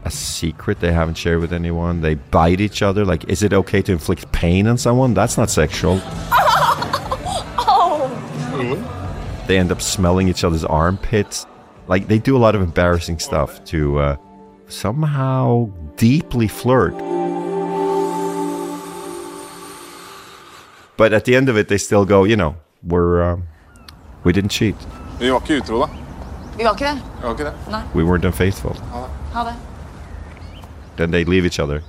a 0.03 0.12
secret 0.12 0.79
they 0.79 0.91
haven't 0.91 1.15
shared 1.15 1.39
with 1.39 1.53
anyone. 1.53 2.01
They 2.01 2.15
bite 2.15 2.59
each 2.59 2.81
other. 2.81 3.05
Like, 3.05 3.29
is 3.29 3.41
it 3.43 3.53
okay 3.53 3.81
to 3.83 3.93
inflict 3.93 4.29
pain 4.31 4.67
on 4.67 4.77
someone? 4.77 5.13
That's 5.13 5.38
not 5.38 5.50
sexual. 5.50 6.01
oh. 7.65 8.89
They 9.47 9.57
end 9.57 9.71
up 9.71 9.81
smelling 9.81 10.27
each 10.27 10.43
other's 10.43 10.65
armpits. 10.65 11.45
Like, 11.88 12.07
they 12.07 12.19
do 12.19 12.35
a 12.35 12.39
lot 12.39 12.55
of 12.55 12.62
embarrassing 12.62 13.19
stuff 13.19 13.63
to 13.65 14.00
uh, 14.00 14.17
somehow 14.67 15.69
deeply 15.95 16.47
flirt. 16.47 16.93
But 20.97 21.13
at 21.13 21.25
the 21.25 21.35
end 21.35 21.50
of 21.50 21.57
it, 21.57 21.67
they 21.67 21.77
still 21.77 22.05
go, 22.05 22.23
you 22.23 22.35
know, 22.35 22.55
we're, 22.83 23.21
um, 23.21 23.47
we 24.23 24.33
didn't 24.33 24.51
cheat. 24.51 24.75
Vi 25.24 25.32
var 25.32 25.39
ikke 25.39 25.62
utro, 25.62 25.77
da. 25.80 25.88
Vi 26.58 26.63
var 26.63 26.74
ikke 26.74 26.86
det. 26.86 27.01
Vi 27.20 27.24
var 27.24 27.32
ikke 27.32 27.46
det. 27.46 27.53
Nei. 27.72 27.82
We 27.96 28.03
weren't 28.03 28.25
unfaithful. 28.25 28.74
Ha 29.32 29.44
det. 29.48 29.53
Then 30.98 31.12
they 31.12 31.24
leave 31.24 31.46
each 31.46 31.60
other. 31.60 31.82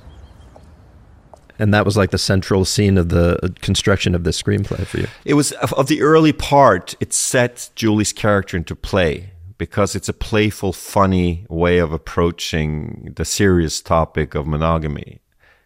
And 1.59 1.73
that 1.73 1.85
was 1.85 1.97
like 1.97 2.11
the 2.11 2.17
central 2.17 2.63
scene 2.63 2.97
of 2.97 3.09
the 3.09 3.37
uh, 3.43 3.49
construction 3.61 4.15
of 4.15 4.23
this 4.23 4.41
screenplay 4.41 4.85
for 4.85 4.99
you. 4.99 5.07
It 5.25 5.33
was 5.33 5.51
of 5.51 5.87
the 5.87 6.01
early 6.01 6.31
part. 6.31 6.95
It 7.01 7.11
set 7.11 7.71
Julie's 7.75 8.13
character 8.13 8.55
into 8.55 8.73
play 8.73 9.31
because 9.57 9.95
it's 9.97 10.07
a 10.07 10.13
playful, 10.13 10.71
funny 10.71 11.45
way 11.49 11.79
of 11.79 11.91
approaching 11.91 13.11
the 13.17 13.25
serious 13.25 13.81
topic 13.81 14.33
of 14.33 14.47
monogamy. 14.47 15.19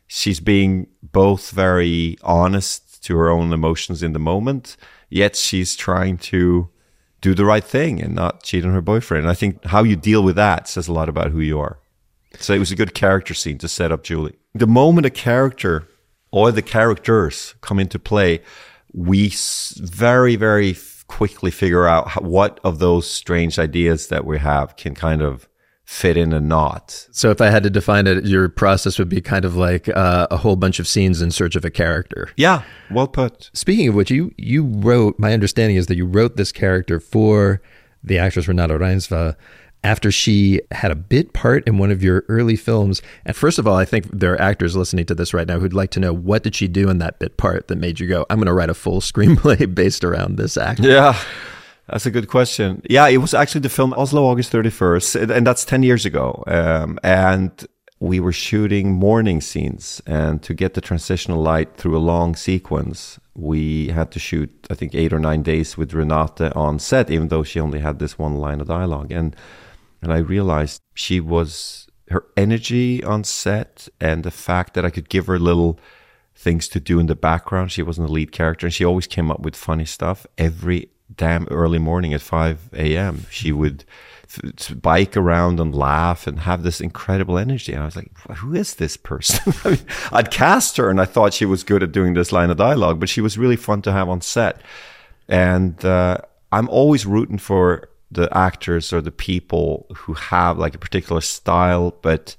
She's 0.07 0.39
being 0.39 0.87
both 1.03 1.51
very 1.51 2.17
honest 2.23 3.03
to 3.03 3.15
her 3.15 3.29
own 3.29 3.53
emotions 3.53 4.01
in 4.01 4.13
the 4.13 4.19
moment, 4.19 4.75
yet 5.09 5.35
she's 5.35 5.75
trying 5.75 6.17
to 6.17 6.69
do 7.21 7.33
the 7.33 7.45
right 7.45 7.63
thing 7.63 8.01
and 8.01 8.15
not 8.15 8.43
cheat 8.43 8.65
on 8.65 8.73
her 8.73 8.81
boyfriend. 8.81 9.23
And 9.23 9.31
I 9.31 9.33
think 9.33 9.63
how 9.65 9.83
you 9.83 9.95
deal 9.95 10.23
with 10.23 10.35
that 10.35 10.67
says 10.67 10.87
a 10.87 10.93
lot 10.93 11.09
about 11.09 11.31
who 11.31 11.41
you 11.41 11.59
are. 11.59 11.79
So 12.39 12.53
it 12.53 12.59
was 12.59 12.71
a 12.71 12.75
good 12.75 12.93
character 12.93 13.33
scene 13.33 13.57
to 13.57 13.67
set 13.67 13.91
up 13.91 14.03
Julie. 14.03 14.37
The 14.53 14.67
moment 14.67 15.05
a 15.05 15.09
character 15.09 15.87
or 16.31 16.51
the 16.51 16.61
characters 16.61 17.55
come 17.61 17.79
into 17.79 17.99
play, 17.99 18.41
we 18.93 19.33
very, 19.77 20.35
very 20.35 20.77
quickly 21.07 21.51
figure 21.51 21.87
out 21.87 22.23
what 22.23 22.59
of 22.63 22.79
those 22.79 23.09
strange 23.09 23.57
ideas 23.57 24.07
that 24.07 24.25
we 24.25 24.37
have 24.37 24.75
can 24.77 24.93
kind 24.93 25.21
of 25.21 25.48
fit 25.89 26.15
in 26.15 26.31
a 26.31 26.39
knot. 26.39 27.07
So 27.11 27.31
if 27.31 27.41
I 27.41 27.49
had 27.49 27.63
to 27.63 27.69
define 27.71 28.05
it, 28.05 28.23
your 28.23 28.47
process 28.47 28.99
would 28.99 29.09
be 29.09 29.21
kind 29.21 29.43
of 29.43 29.55
like 29.55 29.89
uh, 29.89 30.27
a 30.29 30.37
whole 30.37 30.55
bunch 30.55 30.79
of 30.79 30.87
scenes 30.87 31.19
in 31.19 31.31
search 31.31 31.55
of 31.55 31.65
a 31.65 31.71
character. 31.71 32.29
Yeah, 32.37 32.61
well 32.91 33.07
put. 33.07 33.49
Speaking 33.53 33.87
of 33.87 33.95
which, 33.95 34.11
you 34.11 34.31
you 34.37 34.65
wrote. 34.65 35.17
My 35.17 35.33
understanding 35.33 35.77
is 35.77 35.87
that 35.87 35.97
you 35.97 36.05
wrote 36.05 36.37
this 36.37 36.51
character 36.51 36.99
for 36.99 37.59
the 38.03 38.19
actress 38.19 38.45
Renate 38.45 38.69
Reinsve 38.79 39.35
after 39.83 40.11
she 40.11 40.61
had 40.71 40.91
a 40.91 40.95
bit 40.95 41.33
part 41.33 41.67
in 41.67 41.79
one 41.79 41.89
of 41.89 42.03
your 42.03 42.23
early 42.29 42.55
films. 42.55 43.01
And 43.25 43.35
first 43.35 43.57
of 43.57 43.67
all, 43.67 43.75
I 43.75 43.85
think 43.85 44.05
there 44.11 44.33
are 44.33 44.41
actors 44.41 44.75
listening 44.75 45.07
to 45.07 45.15
this 45.15 45.33
right 45.33 45.47
now 45.47 45.57
who'd 45.57 45.73
like 45.73 45.89
to 45.91 45.99
know 45.99 46.13
what 46.13 46.43
did 46.43 46.53
she 46.53 46.67
do 46.67 46.89
in 46.89 46.99
that 46.99 47.17
bit 47.17 47.37
part 47.37 47.67
that 47.67 47.77
made 47.77 47.99
you 47.99 48.07
go, 48.07 48.27
"I'm 48.29 48.37
going 48.37 48.45
to 48.45 48.53
write 48.53 48.69
a 48.69 48.75
full 48.75 49.01
screenplay 49.11 49.73
based 49.73 50.03
around 50.03 50.37
this 50.37 50.55
actor." 50.55 50.87
Yeah. 50.87 51.19
That's 51.91 52.05
a 52.05 52.11
good 52.11 52.27
question. 52.27 52.81
Yeah, 52.89 53.07
it 53.07 53.17
was 53.17 53.33
actually 53.33 53.61
the 53.61 53.69
film 53.69 53.93
Oslo, 53.93 54.25
August 54.25 54.51
31st, 54.51 55.29
and 55.35 55.45
that's 55.45 55.65
10 55.65 55.83
years 55.83 56.05
ago. 56.05 56.43
Um, 56.45 56.99
and 57.03 57.67
we 57.99 58.19
were 58.19 58.31
shooting 58.31 58.93
morning 58.93 59.41
scenes. 59.41 60.01
And 60.05 60.41
to 60.43 60.53
get 60.53 60.73
the 60.73 60.81
transitional 60.81 61.41
light 61.41 61.75
through 61.77 61.97
a 61.97 61.99
long 61.99 62.35
sequence, 62.35 63.19
we 63.35 63.87
had 63.87 64.11
to 64.11 64.19
shoot, 64.19 64.67
I 64.69 64.75
think, 64.75 64.93
eight 64.93 65.13
or 65.13 65.19
nine 65.19 65.41
days 65.41 65.77
with 65.77 65.91
Renate 65.91 66.55
on 66.55 66.79
set, 66.79 67.09
even 67.09 67.29
though 67.29 67.43
she 67.43 67.59
only 67.59 67.79
had 67.79 67.99
this 67.99 68.19
one 68.19 68.35
line 68.35 68.61
of 68.61 68.67
dialogue. 68.67 69.11
And, 69.11 69.35
and 70.01 70.13
I 70.13 70.17
realized 70.17 70.81
she 70.93 71.19
was, 71.19 71.87
her 72.09 72.25
energy 72.37 73.03
on 73.03 73.23
set 73.23 73.89
and 73.99 74.23
the 74.23 74.31
fact 74.31 74.75
that 74.75 74.85
I 74.85 74.89
could 74.89 75.09
give 75.09 75.27
her 75.27 75.39
little 75.39 75.79
things 76.35 76.69
to 76.69 76.79
do 76.79 76.99
in 76.99 77.07
the 77.07 77.15
background. 77.15 77.71
She 77.71 77.83
wasn't 77.83 78.07
the 78.07 78.13
lead 78.13 78.31
character, 78.31 78.65
and 78.65 78.73
she 78.73 78.85
always 78.85 79.07
came 79.07 79.29
up 79.29 79.41
with 79.41 79.55
funny 79.55 79.85
stuff 79.85 80.25
every 80.37 80.89
damn 81.15 81.47
early 81.49 81.79
morning 81.79 82.13
at 82.13 82.21
5 82.21 82.69
a.m. 82.73 83.25
She 83.29 83.51
would 83.51 83.83
bike 84.81 85.17
around 85.17 85.59
and 85.59 85.73
laugh 85.73 86.27
and 86.27 86.41
have 86.41 86.63
this 86.63 86.79
incredible 86.79 87.37
energy. 87.37 87.73
And 87.73 87.81
I 87.81 87.85
was 87.85 87.95
like, 87.95 88.11
who 88.37 88.53
is 88.53 88.75
this 88.75 88.95
person? 88.95 89.53
I 89.63 89.69
mean, 89.71 89.85
I'd 90.11 90.31
cast 90.31 90.77
her 90.77 90.89
and 90.89 91.01
I 91.01 91.05
thought 91.05 91.33
she 91.33 91.45
was 91.45 91.63
good 91.63 91.81
at 91.81 91.91
doing 91.91 92.13
this 92.13 92.31
line 92.31 92.49
of 92.49 92.57
dialogue, 92.57 92.99
but 92.99 93.09
she 93.09 93.21
was 93.21 93.37
really 93.37 93.55
fun 93.55 93.81
to 93.83 93.91
have 93.91 94.07
on 94.07 94.21
set. 94.21 94.61
And 95.27 95.83
uh, 95.83 96.19
I'm 96.51 96.69
always 96.69 97.05
rooting 97.05 97.39
for 97.39 97.89
the 98.11 98.35
actors 98.35 98.91
or 98.93 99.01
the 99.01 99.11
people 99.11 99.87
who 99.95 100.13
have 100.13 100.57
like 100.57 100.75
a 100.75 100.79
particular 100.79 101.21
style, 101.21 101.95
but 102.01 102.35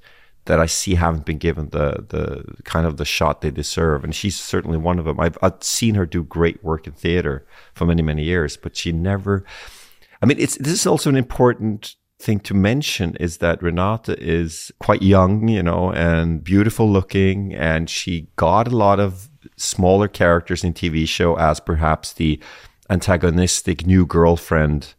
that 0.51 0.59
I 0.59 0.65
see 0.65 0.95
haven't 0.95 1.23
been 1.23 1.37
given 1.37 1.69
the 1.69 2.05
the 2.09 2.43
kind 2.65 2.85
of 2.85 2.97
the 2.97 3.05
shot 3.05 3.39
they 3.39 3.51
deserve. 3.51 4.03
And 4.03 4.13
she's 4.13 4.37
certainly 4.37 4.77
one 4.77 4.99
of 4.99 5.05
them. 5.05 5.17
I've, 5.17 5.37
I've 5.41 5.63
seen 5.63 5.95
her 5.95 6.05
do 6.05 6.25
great 6.25 6.61
work 6.61 6.87
in 6.87 6.91
theater 6.91 7.45
for 7.73 7.85
many 7.85 8.01
many 8.01 8.25
years, 8.25 8.57
but 8.57 8.75
she 8.75 8.91
never. 8.91 9.45
I 10.21 10.25
mean, 10.25 10.37
it's 10.37 10.57
this 10.57 10.73
is 10.73 10.85
also 10.85 11.09
an 11.09 11.15
important 11.15 11.95
thing 12.19 12.41
to 12.41 12.53
mention 12.53 13.15
is 13.15 13.37
that 13.37 13.61
Renate 13.61 14.13
is 14.19 14.73
quite 14.79 15.01
young, 15.01 15.47
you 15.47 15.63
know, 15.63 15.93
and 15.93 16.43
beautiful 16.43 16.91
looking, 16.91 17.53
and 17.55 17.89
she 17.89 18.27
got 18.35 18.67
a 18.67 18.75
lot 18.75 18.99
of 18.99 19.29
smaller 19.55 20.09
characters 20.09 20.65
in 20.65 20.73
TV 20.73 21.07
show 21.07 21.35
as 21.37 21.61
perhaps 21.61 22.11
the 22.11 22.41
antagonistic 22.89 23.87
new 23.87 24.05
girlfriend 24.05 24.95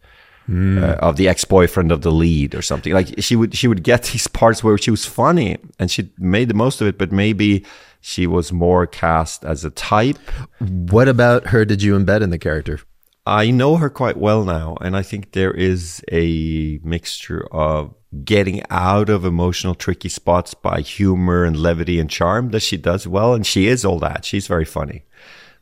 uh, 0.51 0.97
of 1.01 1.17
the 1.17 1.29
ex-boyfriend 1.29 1.93
of 1.93 2.03
the 2.03 2.11
lead 2.11 2.55
or 2.55 2.63
something. 2.63 2.93
Like 2.93 3.15
she 3.23 3.37
would 3.37 3.55
she 3.55 3.69
would 3.69 3.83
get 3.83 4.05
these 4.05 4.27
parts 4.27 4.63
where 4.63 4.79
she 4.79 4.91
was 4.91 5.05
funny 5.05 5.59
and 5.79 5.91
she 5.91 6.11
made 6.19 6.49
the 6.49 6.55
most 6.55 6.81
of 6.81 6.87
it 6.87 6.99
but 6.99 7.13
maybe 7.13 7.65
she 8.01 8.27
was 8.27 8.53
more 8.53 8.87
cast 8.87 9.45
as 9.45 9.65
a 9.65 9.71
type. 9.71 10.19
What 10.59 11.09
about 11.09 11.49
her? 11.49 11.65
Did 11.65 11.83
you 11.83 11.99
embed 11.99 12.23
in 12.23 12.31
the 12.31 12.39
character? 12.39 12.81
i 13.25 13.53
know 13.53 13.77
her 13.77 13.89
quite 13.89 14.17
well 14.17 14.43
now 14.43 14.77
and 14.81 14.97
i 14.97 15.01
think 15.01 15.31
there 15.31 15.53
is 15.53 16.03
a 16.11 16.81
mixture 16.83 17.47
of 17.53 17.95
getting 18.25 18.63
out 18.71 19.09
of 19.09 19.25
emotional 19.25 19.75
tricky 19.75 20.09
spots 20.09 20.55
by 20.55 20.81
humor 20.81 21.45
and 21.45 21.57
levity 21.57 21.99
and 21.99 22.11
charm 22.11 22.51
that 22.51 22.61
she 22.61 22.77
does 22.77 23.07
well 23.07 23.33
and 23.35 23.47
she 23.47 23.67
is 23.67 23.85
all 23.85 23.99
that. 23.99 24.25
She's 24.25 24.47
very 24.47 24.65
funny. 24.65 25.05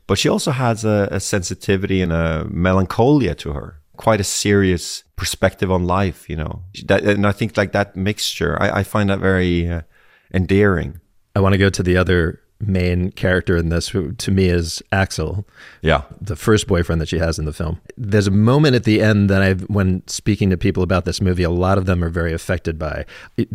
But 0.07 0.17
she 0.17 0.27
also 0.27 0.51
has 0.51 0.83
a, 0.83 1.07
a 1.11 1.19
sensitivity 1.19 2.01
and 2.01 2.11
a 2.11 2.45
melancholia 2.49 3.35
to 3.35 3.53
her 3.53 3.80
quite 4.05 4.19
a 4.19 4.23
serious 4.43 5.03
perspective 5.15 5.69
on 5.71 5.81
life 5.85 6.19
you 6.31 6.35
know 6.41 6.53
that, 6.89 7.03
and 7.03 7.25
i 7.27 7.31
think 7.31 7.55
like 7.61 7.71
that 7.71 7.95
mixture 7.95 8.53
i, 8.63 8.79
I 8.79 8.83
find 8.83 9.09
that 9.09 9.19
very 9.19 9.69
uh, 9.69 9.81
endearing 10.33 10.99
I 11.35 11.39
want 11.39 11.53
to 11.53 11.57
go 11.65 11.69
to 11.69 11.83
the 11.83 11.95
other 11.95 12.41
main 12.59 13.11
character 13.23 13.55
in 13.55 13.69
this, 13.69 13.87
who 13.93 14.11
to 14.25 14.31
me 14.31 14.45
is 14.49 14.83
Axel, 14.91 15.47
yeah 15.81 16.01
the 16.29 16.35
first 16.35 16.67
boyfriend 16.67 16.99
that 17.01 17.07
she 17.09 17.19
has 17.19 17.39
in 17.39 17.45
the 17.45 17.53
film. 17.53 17.79
There's 17.95 18.27
a 18.27 18.31
moment 18.51 18.75
at 18.75 18.83
the 18.83 19.01
end 19.01 19.29
that 19.29 19.41
I, 19.41 19.53
when 19.77 20.05
speaking 20.07 20.49
to 20.49 20.57
people 20.57 20.83
about 20.83 21.05
this 21.05 21.21
movie, 21.21 21.43
a 21.43 21.49
lot 21.49 21.77
of 21.77 21.85
them 21.85 22.03
are 22.03 22.09
very 22.09 22.33
affected 22.33 22.77
by. 22.77 23.05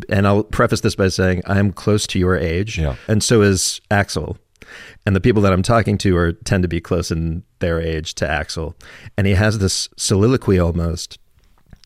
And 0.08 0.26
I'll 0.26 0.42
preface 0.42 0.80
this 0.80 0.96
by 0.96 1.08
saying 1.08 1.42
I'm 1.46 1.70
close 1.70 2.06
to 2.08 2.18
your 2.18 2.34
age, 2.36 2.78
Yeah. 2.78 2.96
and 3.08 3.22
so 3.22 3.42
is 3.42 3.80
Axel. 3.90 4.38
And 5.04 5.14
the 5.14 5.20
people 5.20 5.42
that 5.42 5.52
I'm 5.52 5.62
talking 5.62 5.98
to 5.98 6.16
are 6.16 6.32
tend 6.32 6.62
to 6.62 6.68
be 6.68 6.80
close 6.80 7.10
in 7.10 7.42
their 7.58 7.80
age 7.80 8.14
to 8.16 8.28
Axel, 8.28 8.74
and 9.16 9.26
he 9.26 9.34
has 9.34 9.58
this 9.58 9.88
soliloquy 9.96 10.58
almost 10.58 11.18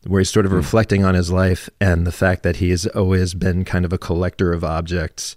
where 0.07 0.21
he's 0.21 0.31
sort 0.31 0.47
of 0.47 0.53
hmm. 0.53 0.57
reflecting 0.57 1.05
on 1.05 1.15
his 1.15 1.31
life 1.31 1.69
and 1.81 2.07
the 2.07 2.13
fact 2.13 2.43
that 2.43 2.57
he 2.57 2.71
has 2.71 2.87
always 2.89 3.35
been 3.35 3.65
kind 3.65 3.85
of 3.85 3.93
a 3.93 3.99
collector 3.99 4.53
of 4.53 4.65
objects 4.65 5.37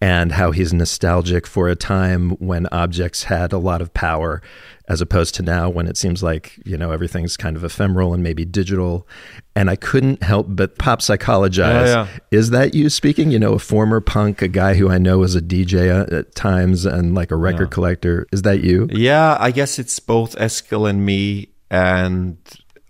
and 0.00 0.32
how 0.32 0.50
he's 0.50 0.72
nostalgic 0.72 1.46
for 1.46 1.68
a 1.68 1.76
time 1.76 2.30
when 2.32 2.66
objects 2.70 3.24
had 3.24 3.52
a 3.52 3.58
lot 3.58 3.80
of 3.80 3.94
power 3.94 4.42
as 4.88 5.00
opposed 5.00 5.34
to 5.34 5.42
now 5.42 5.68
when 5.68 5.88
it 5.88 5.96
seems 5.96 6.22
like 6.22 6.60
you 6.64 6.76
know 6.76 6.92
everything's 6.92 7.36
kind 7.36 7.56
of 7.56 7.64
ephemeral 7.64 8.14
and 8.14 8.22
maybe 8.22 8.44
digital. 8.44 9.06
And 9.54 9.70
i 9.70 9.76
couldn't 9.76 10.22
help 10.22 10.46
but 10.50 10.78
pop 10.78 11.00
psychologize. 11.00 11.88
Yeah, 11.88 12.08
yeah. 12.08 12.18
is 12.30 12.50
that 12.50 12.74
you 12.74 12.90
speaking? 12.90 13.30
You 13.30 13.38
know 13.38 13.54
a 13.54 13.58
former 13.58 14.00
punk 14.00 14.42
a 14.42 14.48
guy 14.48 14.74
who 14.74 14.90
i 14.90 14.98
know 14.98 15.18
was 15.18 15.34
a 15.34 15.40
dj 15.40 16.12
at 16.12 16.34
times 16.34 16.84
and 16.84 17.14
like 17.14 17.30
a 17.30 17.36
record 17.36 17.70
collector. 17.70 18.26
Is 18.32 18.42
that 18.42 18.62
you? 18.62 18.88
Yeah, 18.90 19.36
I 19.40 19.50
guess 19.50 19.78
it's 19.78 19.98
both 19.98 20.36
Eskil 20.36 20.88
and 20.88 21.04
me, 21.04 21.48
and 21.70 22.36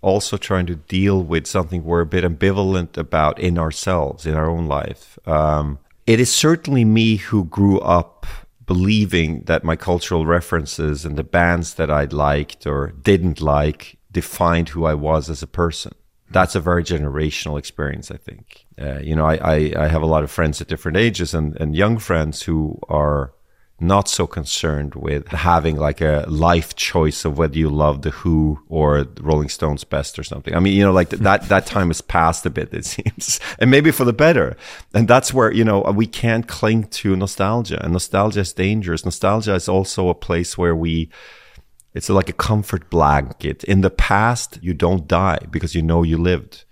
also 0.01 0.37
trying 0.37 0.65
to 0.67 0.75
deal 0.75 1.23
with 1.23 1.47
something 1.47 1.83
we're 1.83 2.01
a 2.01 2.05
bit 2.05 2.23
ambivalent 2.23 2.97
about 2.97 3.39
in 3.39 3.57
ourselves, 3.57 4.25
in 4.25 4.35
our 4.35 4.49
own 4.49 4.67
life. 4.67 5.17
Um, 5.25 5.79
it 6.07 6.21
is 6.21 6.33
certainly 6.33 6.85
me 6.85 7.17
who 7.17 7.43
grew 7.45 7.79
up 7.81 8.25
believing 8.65 9.41
that 9.43 9.63
my 9.63 9.75
cultural 9.75 10.25
references 10.25 11.05
and 11.05 11.17
the 11.17 11.23
bands 11.23 11.75
that 11.75 11.91
I 11.91 12.05
liked 12.05 12.65
or 12.65 12.93
didn't 13.01 13.41
like 13.41 13.97
defined 14.11 14.69
who 14.69 14.85
I 14.85 14.93
was 14.93 15.29
as 15.29 15.43
a 15.43 15.47
person. 15.47 15.93
That's 16.29 16.55
a 16.55 16.59
very 16.59 16.83
generational 16.83 17.59
experience, 17.59 18.09
I 18.09 18.17
think. 18.17 18.65
Uh, 18.81 18.99
you 18.99 19.15
know, 19.15 19.25
I, 19.25 19.35
I, 19.35 19.73
I 19.77 19.87
have 19.87 20.01
a 20.01 20.07
lot 20.07 20.23
of 20.23 20.31
friends 20.31 20.59
at 20.61 20.67
different 20.67 20.97
ages 20.97 21.33
and, 21.33 21.55
and 21.61 21.75
young 21.75 21.97
friends 21.97 22.41
who 22.41 22.79
are 22.89 23.33
not 23.79 24.09
so 24.09 24.25
concerned 24.25 24.95
with 24.95 25.27
having 25.27 25.77
like 25.77 26.01
a 26.01 26.25
life 26.27 26.75
choice 26.75 27.25
of 27.25 27.37
whether 27.37 27.57
you 27.57 27.69
love 27.69 28.01
the 28.01 28.09
Who 28.09 28.59
or 28.69 29.05
Rolling 29.21 29.49
Stones 29.49 29.83
best 29.83 30.17
or 30.17 30.23
something. 30.23 30.55
I 30.55 30.59
mean, 30.59 30.75
you 30.75 30.83
know, 30.83 30.91
like 30.91 31.09
th- 31.09 31.21
that 31.21 31.47
that 31.49 31.67
time 31.67 31.87
has 31.87 32.01
passed 32.01 32.45
a 32.45 32.49
bit, 32.49 32.73
it 32.73 32.85
seems, 32.85 33.39
and 33.59 33.69
maybe 33.69 33.91
for 33.91 34.03
the 34.03 34.13
better. 34.13 34.57
And 34.93 35.07
that's 35.07 35.33
where 35.33 35.51
you 35.51 35.63
know 35.63 35.81
we 35.81 36.07
can't 36.07 36.47
cling 36.47 36.85
to 36.85 37.15
nostalgia, 37.15 37.83
and 37.83 37.93
nostalgia 37.93 38.39
is 38.39 38.53
dangerous. 38.53 39.05
Nostalgia 39.05 39.53
is 39.53 39.69
also 39.69 40.09
a 40.09 40.15
place 40.15 40.57
where 40.57 40.75
we. 40.75 41.09
It's 41.93 42.09
like 42.09 42.29
a 42.29 42.33
comfort 42.33 42.91
blanket. 42.91 43.63
In 43.63 43.81
the 43.81 43.89
past, 43.89 44.59
you 44.61 44.75
don't 44.75 45.07
die 45.07 45.39
because 45.49 45.73
you 45.73 45.81
know 45.81 46.03
you 46.03 46.19
lived 46.19 46.65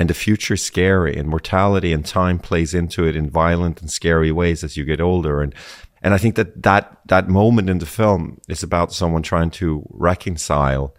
and 0.00 0.08
the 0.08 0.14
future 0.14 0.56
scary 0.56 1.14
and 1.14 1.28
mortality 1.28 1.92
and 1.92 2.06
time 2.06 2.38
plays 2.38 2.72
into 2.72 3.04
it 3.04 3.14
in 3.14 3.28
violent 3.28 3.82
and 3.82 3.90
scary 3.90 4.32
ways 4.32 4.64
as 4.64 4.74
you 4.74 4.84
get 4.86 4.98
older. 4.98 5.42
And 5.42 5.54
and 6.02 6.14
I 6.14 6.18
think 6.18 6.36
that 6.36 6.62
that 6.62 7.00
that 7.08 7.28
moment 7.28 7.68
in 7.68 7.78
the 7.78 7.86
film 7.86 8.40
is 8.48 8.62
about 8.62 8.94
someone 8.94 9.22
trying 9.22 9.50
to 9.50 9.86
reconcile 9.90 10.96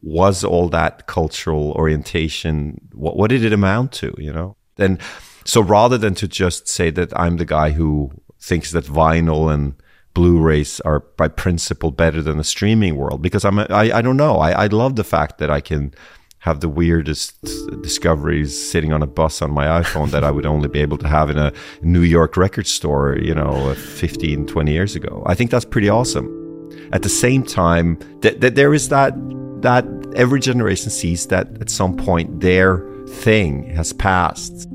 was 0.00 0.44
all 0.44 0.70
that 0.70 1.06
cultural 1.06 1.72
orientation 1.72 2.80
what 2.94 3.18
what 3.18 3.28
did 3.28 3.44
it 3.44 3.52
amount 3.52 3.92
to 3.92 4.14
you 4.16 4.32
know? 4.32 4.56
And 4.78 4.98
so 5.44 5.60
rather 5.60 5.98
than 5.98 6.14
to 6.14 6.26
just 6.26 6.68
say 6.68 6.90
that 6.90 7.12
I'm 7.20 7.36
the 7.36 7.44
guy 7.44 7.72
who 7.72 8.10
thinks 8.40 8.70
that 8.70 8.86
vinyl 8.86 9.52
and 9.52 9.74
Blu-rays 10.14 10.80
are 10.80 11.00
by 11.18 11.28
principle 11.28 11.90
better 11.90 12.22
than 12.22 12.38
the 12.38 12.44
streaming 12.44 12.96
world 12.96 13.20
because 13.20 13.44
I'm 13.44 13.58
a, 13.58 13.66
I, 13.68 13.98
I 13.98 14.02
don't 14.02 14.16
know. 14.16 14.36
I, 14.38 14.64
I 14.64 14.66
love 14.68 14.96
the 14.96 15.04
fact 15.04 15.36
that 15.38 15.50
I 15.50 15.60
can 15.60 15.92
have 16.40 16.60
the 16.60 16.68
weirdest 16.68 17.40
discoveries 17.82 18.70
sitting 18.70 18.92
on 18.92 19.02
a 19.02 19.06
bus 19.06 19.42
on 19.42 19.50
my 19.50 19.66
iPhone 19.66 20.10
that 20.10 20.24
I 20.24 20.30
would 20.30 20.46
only 20.46 20.68
be 20.68 20.80
able 20.80 20.98
to 20.98 21.08
have 21.08 21.30
in 21.30 21.38
a 21.38 21.52
New 21.82 22.02
York 22.02 22.36
record 22.36 22.66
store, 22.66 23.18
you 23.20 23.34
know, 23.34 23.74
15, 23.74 24.46
20 24.46 24.72
years 24.72 24.94
ago. 24.94 25.22
I 25.26 25.34
think 25.34 25.50
that's 25.50 25.64
pretty 25.64 25.88
awesome. 25.88 26.34
At 26.92 27.02
the 27.02 27.08
same 27.08 27.42
time, 27.42 27.98
that 28.20 28.40
th- 28.40 28.54
there 28.54 28.72
is 28.72 28.88
that 28.88 29.14
that 29.62 29.84
every 30.14 30.38
generation 30.40 30.90
sees 30.90 31.26
that 31.26 31.48
at 31.60 31.68
some 31.68 31.96
point 31.96 32.40
their 32.40 32.84
thing 33.08 33.68
has 33.74 33.92
passed. 33.92 34.66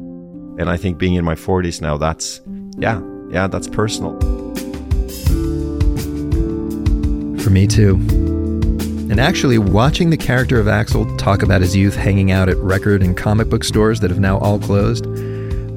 And 0.60 0.70
I 0.70 0.77
think 0.77 0.98
being 0.98 1.15
in 1.15 1.24
my 1.24 1.36
40s 1.36 1.82
now, 1.82 1.98
that's, 1.98 2.41
yeah, 2.77 3.01
yeah, 3.29 3.48
that's 3.48 3.67
personal. 3.67 4.20
For 7.39 7.50
me 7.50 7.67
too. 7.67 8.23
And 9.13 9.20
actually, 9.20 9.60
watching 9.60 10.10
the 10.10 10.17
character 10.17 10.60
of 10.60 10.67
Axel 10.67 11.05
talk 11.17 11.43
about 11.43 11.62
his 11.62 11.75
youth 11.75 11.96
hanging 11.96 12.32
out 12.32 12.50
at 12.50 12.58
record 12.58 13.03
and 13.03 13.15
comic 13.15 13.48
book 13.48 13.63
stores 13.63 14.00
that 14.00 14.10
have 14.10 14.20
now 14.20 14.39
all 14.39 14.58
closed, 14.58 15.05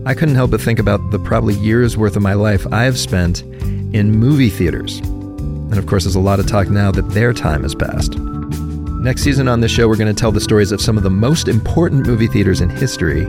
I 0.07 0.15
couldn't 0.15 0.37
help 0.37 0.53
but 0.53 0.63
think 0.63 0.79
about 0.79 1.11
the 1.11 1.19
probably 1.19 1.53
years 1.53 1.99
worth 1.99 2.17
of 2.17 2.23
my 2.23 2.33
life 2.33 2.67
I've 2.73 2.99
spent 2.99 3.43
in 3.43 4.13
movie 4.13 4.49
theaters. 4.49 5.01
And 5.01 5.77
of 5.77 5.85
course, 5.85 6.05
there's 6.05 6.15
a 6.15 6.19
lot 6.19 6.41
of 6.41 6.47
talk 6.47 6.71
now 6.71 6.91
that 6.93 7.11
their 7.11 7.35
time 7.35 7.63
has 7.63 7.75
passed. 7.75 8.15
Next 9.03 9.21
season 9.21 9.49
on 9.49 9.61
this 9.61 9.71
show, 9.71 9.87
we're 9.87 9.97
going 9.97 10.15
to 10.15 10.19
tell 10.19 10.33
the 10.33 10.41
stories 10.41 10.73
of 10.73 10.81
some 10.81 10.97
of 10.97 11.03
the 11.03 11.11
most 11.11 11.47
important 11.47 12.07
movie 12.07 12.29
theaters 12.29 12.63
in 12.63 12.71
history, 12.71 13.27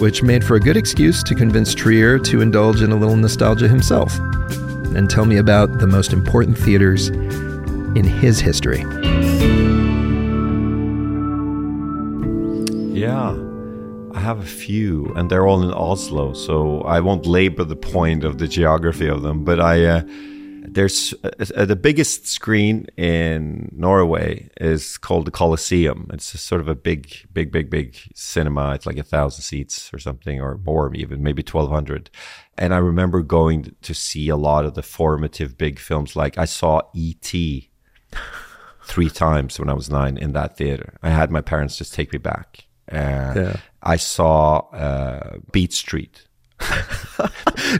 which 0.00 0.24
made 0.24 0.42
for 0.42 0.56
a 0.56 0.60
good 0.60 0.76
excuse 0.76 1.22
to 1.22 1.36
convince 1.36 1.72
Trier 1.72 2.18
to 2.18 2.40
indulge 2.40 2.82
in 2.82 2.90
a 2.90 2.96
little 2.96 3.14
nostalgia 3.14 3.68
himself. 3.68 4.18
And 4.96 5.08
tell 5.08 5.24
me 5.24 5.36
about 5.36 5.78
the 5.78 5.86
most 5.86 6.12
important 6.12 6.58
theaters 6.58 7.10
in 7.10 8.02
his 8.02 8.40
history. 8.40 8.84
Have 14.26 14.40
a 14.40 14.44
few, 14.44 15.12
and 15.14 15.30
they're 15.30 15.46
all 15.46 15.62
in 15.62 15.72
Oslo, 15.72 16.32
so 16.32 16.80
I 16.80 16.98
won't 16.98 17.26
labor 17.26 17.62
the 17.62 17.76
point 17.76 18.24
of 18.24 18.38
the 18.38 18.48
geography 18.48 19.06
of 19.06 19.22
them. 19.22 19.44
But 19.44 19.60
I, 19.60 19.84
uh, 19.84 20.02
there's 20.66 21.14
uh, 21.22 21.64
the 21.64 21.76
biggest 21.76 22.26
screen 22.26 22.88
in 22.96 23.70
Norway 23.72 24.50
is 24.60 24.98
called 24.98 25.26
the 25.26 25.30
Colosseum. 25.30 26.10
It's 26.12 26.34
a 26.34 26.38
sort 26.38 26.60
of 26.60 26.66
a 26.66 26.74
big, 26.74 27.08
big, 27.32 27.52
big, 27.52 27.70
big 27.70 27.96
cinema. 28.16 28.74
It's 28.74 28.84
like 28.84 28.96
a 28.96 29.04
thousand 29.04 29.42
seats 29.42 29.94
or 29.94 30.00
something, 30.00 30.40
or 30.40 30.58
more, 30.58 30.92
even 30.96 31.22
maybe 31.22 31.44
twelve 31.44 31.70
hundred. 31.70 32.10
And 32.58 32.74
I 32.74 32.78
remember 32.78 33.22
going 33.22 33.76
to 33.80 33.94
see 33.94 34.28
a 34.28 34.36
lot 34.36 34.64
of 34.64 34.74
the 34.74 34.82
formative 34.82 35.56
big 35.56 35.78
films. 35.78 36.16
Like 36.16 36.36
I 36.36 36.46
saw 36.46 36.80
E.T. 36.96 37.70
three 38.82 39.10
times 39.10 39.60
when 39.60 39.68
I 39.68 39.74
was 39.74 39.88
nine 39.88 40.16
in 40.16 40.32
that 40.32 40.56
theater. 40.56 40.98
I 41.00 41.10
had 41.10 41.30
my 41.30 41.42
parents 41.42 41.78
just 41.78 41.94
take 41.94 42.12
me 42.12 42.18
back. 42.18 42.66
Uh, 42.90 43.32
yeah. 43.36 43.56
I 43.82 43.96
saw 43.96 44.58
uh, 44.70 45.38
Beat 45.52 45.72
Street. 45.72 46.26
I 46.60 47.30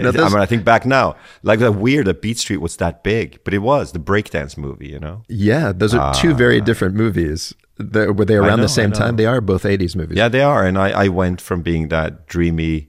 mean, 0.01 0.37
I 0.37 0.47
think 0.47 0.65
back 0.65 0.85
now, 0.85 1.17
like 1.43 1.61
that 1.61 1.73
weird 1.73 2.07
that 2.07 2.21
Beat 2.21 2.39
Street 2.39 2.59
was 2.59 2.77
that 2.77 3.03
big, 3.03 3.43
but 3.43 3.55
it 3.55 3.59
was 3.59 3.93
the 3.93 3.99
breakdance 3.99 4.57
movie, 4.57 4.89
you 4.89 4.99
know. 4.99 5.23
Yeah, 5.29 5.73
those 5.73 5.95
are 5.95 6.15
two 6.15 6.35
very 6.35 6.61
different 6.61 6.95
movies. 6.95 7.55
They're, 7.79 8.13
were 8.13 8.25
they 8.25 8.37
around 8.37 8.59
know, 8.59 8.65
the 8.65 8.69
same 8.69 8.93
time? 8.93 9.17
They 9.17 9.27
are 9.27 9.41
both 9.41 9.65
'80s 9.65 9.97
movies. 9.97 10.17
Yeah, 10.17 10.29
they 10.29 10.43
are. 10.43 10.67
And 10.67 10.79
I, 10.79 11.05
I 11.05 11.09
went 11.09 11.41
from 11.41 11.63
being 11.63 11.89
that 11.89 12.27
dreamy 12.27 12.89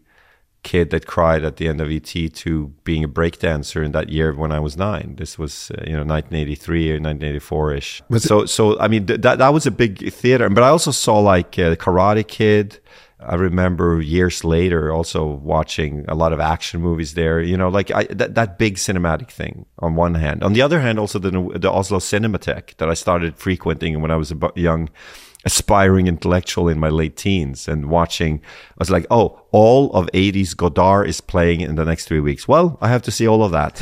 kid 0.67 0.89
that 0.89 1.07
cried 1.07 1.45
at 1.45 1.55
the 1.55 1.67
end 1.71 1.79
of 1.79 1.89
ET 1.89 2.11
to 2.43 2.51
being 2.83 3.03
a 3.03 3.07
breakdancer 3.07 3.85
in 3.85 3.91
that 3.93 4.09
year 4.09 4.33
when 4.33 4.51
I 4.51 4.59
was 4.59 4.75
nine. 4.75 5.15
This 5.17 5.39
was 5.39 5.71
uh, 5.71 5.83
you 5.87 5.95
know 5.97 6.03
1983 6.03 6.91
or 6.91 6.99
1984 6.99 7.73
ish. 7.73 8.01
So 8.17 8.45
so 8.45 8.77
I 8.77 8.87
mean 8.89 9.05
th- 9.07 9.21
that 9.21 9.37
that 9.39 9.53
was 9.53 9.65
a 9.65 9.71
big 9.71 10.11
theater. 10.11 10.49
But 10.49 10.63
I 10.63 10.69
also 10.69 10.91
saw 10.91 11.19
like 11.19 11.57
uh, 11.57 11.75
Karate 11.83 12.27
Kid. 12.27 12.79
I 13.19 13.35
remember 13.35 13.99
years 13.99 14.43
later 14.43 14.91
also 14.91 15.25
watching 15.25 16.05
a 16.07 16.13
lot 16.13 16.33
of 16.33 16.39
action 16.39 16.81
movies 16.81 17.13
there. 17.13 17.39
You 17.41 17.57
know, 17.57 17.69
like 17.69 17.89
I, 17.99 18.03
that 18.19 18.35
that 18.35 18.59
big 18.59 18.75
cinematic 18.75 19.29
thing 19.31 19.65
on 19.79 19.95
one 19.95 20.15
hand. 20.15 20.43
On 20.43 20.53
the 20.53 20.61
other 20.61 20.81
hand, 20.81 20.99
also 20.99 21.17
the 21.17 21.31
the 21.65 21.71
Oslo 21.71 21.99
Cinematheque 21.99 22.75
that 22.77 22.89
I 22.89 22.95
started 23.05 23.37
frequenting 23.37 24.01
when 24.01 24.11
I 24.11 24.17
was 24.17 24.31
a 24.31 24.37
young 24.55 24.89
aspiring 25.47 26.07
intellectual 26.07 26.67
in 26.67 26.77
my 26.77 26.89
late 26.89 27.15
teens 27.15 27.69
and 27.69 27.89
watching, 27.89 28.41
I 28.71 28.79
was 28.79 28.91
like, 28.91 29.05
oh, 29.09 29.41
all 29.51 29.89
of 29.93 30.07
80s 30.07 30.55
Godard 30.55 31.07
is 31.07 31.21
playing 31.21 31.61
in 31.61 31.75
the 31.75 31.85
next 31.85 32.05
three 32.05 32.19
weeks. 32.19 32.49
Well, 32.49 32.77
I 32.81 32.89
have 32.89 33.01
to 33.03 33.11
see 33.11 33.29
all 33.29 33.45
of 33.45 33.53
that 33.53 33.81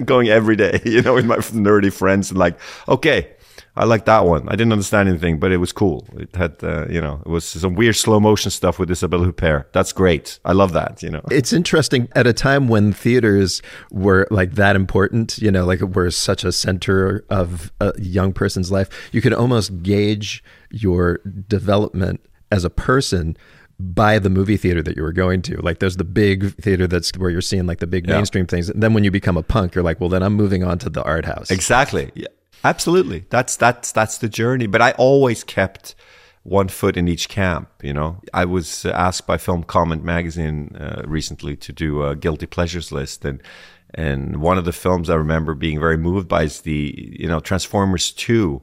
going 0.04 0.28
every 0.28 0.56
day, 0.56 0.82
you 0.84 1.00
know, 1.00 1.14
with 1.14 1.24
my 1.24 1.38
nerdy 1.38 1.90
friends 1.90 2.30
and 2.30 2.38
like, 2.38 2.60
okay, 2.86 3.32
I 3.76 3.84
like 3.84 4.04
that 4.04 4.24
one. 4.24 4.48
I 4.48 4.52
didn't 4.52 4.72
understand 4.72 5.08
anything, 5.08 5.40
but 5.40 5.50
it 5.50 5.56
was 5.56 5.72
cool. 5.72 6.06
It 6.16 6.34
had, 6.36 6.62
uh, 6.62 6.86
you 6.88 7.00
know, 7.00 7.20
it 7.26 7.28
was 7.28 7.44
some 7.44 7.74
weird 7.74 7.96
slow 7.96 8.20
motion 8.20 8.52
stuff 8.52 8.78
with 8.78 8.88
Isabelle 8.90 9.24
Huppert. 9.24 9.72
That's 9.72 9.92
great. 9.92 10.38
I 10.44 10.52
love 10.52 10.72
that, 10.74 11.02
you 11.02 11.10
know. 11.10 11.22
It's 11.30 11.52
interesting 11.52 12.08
at 12.12 12.26
a 12.26 12.32
time 12.32 12.68
when 12.68 12.92
theaters 12.92 13.62
were 13.90 14.28
like 14.30 14.52
that 14.52 14.76
important, 14.76 15.38
you 15.38 15.50
know, 15.50 15.64
like 15.64 15.80
it 15.80 15.94
were 15.96 16.10
such 16.12 16.44
a 16.44 16.52
center 16.52 17.24
of 17.30 17.72
a 17.80 17.92
young 17.98 18.32
person's 18.32 18.70
life. 18.70 18.88
You 19.10 19.20
could 19.20 19.34
almost 19.34 19.82
gauge 19.82 20.44
your 20.70 21.18
development 21.48 22.20
as 22.52 22.64
a 22.64 22.70
person 22.70 23.36
by 23.80 24.20
the 24.20 24.30
movie 24.30 24.56
theater 24.56 24.84
that 24.84 24.96
you 24.96 25.02
were 25.02 25.12
going 25.12 25.42
to. 25.42 25.60
Like 25.60 25.80
there's 25.80 25.96
the 25.96 26.04
big 26.04 26.54
theater 26.54 26.86
that's 26.86 27.10
where 27.18 27.30
you're 27.30 27.40
seeing 27.40 27.66
like 27.66 27.80
the 27.80 27.88
big 27.88 28.06
yeah. 28.06 28.14
mainstream 28.14 28.46
things. 28.46 28.70
And 28.70 28.80
then 28.80 28.94
when 28.94 29.02
you 29.02 29.10
become 29.10 29.36
a 29.36 29.42
punk, 29.42 29.74
you're 29.74 29.82
like, 29.82 30.00
well, 30.00 30.08
then 30.08 30.22
I'm 30.22 30.34
moving 30.34 30.62
on 30.62 30.78
to 30.78 30.90
the 30.90 31.02
art 31.02 31.24
house. 31.24 31.50
Exactly. 31.50 32.12
Yeah. 32.14 32.28
Absolutely. 32.64 33.26
That's 33.28 33.56
that's 33.56 33.92
that's 33.92 34.18
the 34.18 34.28
journey. 34.28 34.66
But 34.66 34.80
I 34.80 34.92
always 34.92 35.44
kept 35.44 35.94
one 36.42 36.68
foot 36.68 36.96
in 36.96 37.08
each 37.08 37.28
camp. 37.28 37.68
You 37.82 37.92
know, 37.92 38.22
I 38.32 38.46
was 38.46 38.86
asked 38.86 39.26
by 39.26 39.36
Film 39.36 39.64
Comment 39.64 40.02
magazine 40.02 40.74
uh, 40.76 41.02
recently 41.06 41.56
to 41.56 41.72
do 41.72 42.02
a 42.02 42.16
guilty 42.16 42.46
pleasures 42.46 42.90
list, 42.90 43.24
and 43.24 43.42
and 43.92 44.40
one 44.40 44.56
of 44.56 44.64
the 44.64 44.72
films 44.72 45.10
I 45.10 45.14
remember 45.14 45.54
being 45.54 45.78
very 45.78 45.98
moved 45.98 46.26
by 46.26 46.44
is 46.44 46.62
the 46.62 46.94
you 47.18 47.28
know 47.28 47.40
Transformers 47.40 48.12
Two. 48.12 48.62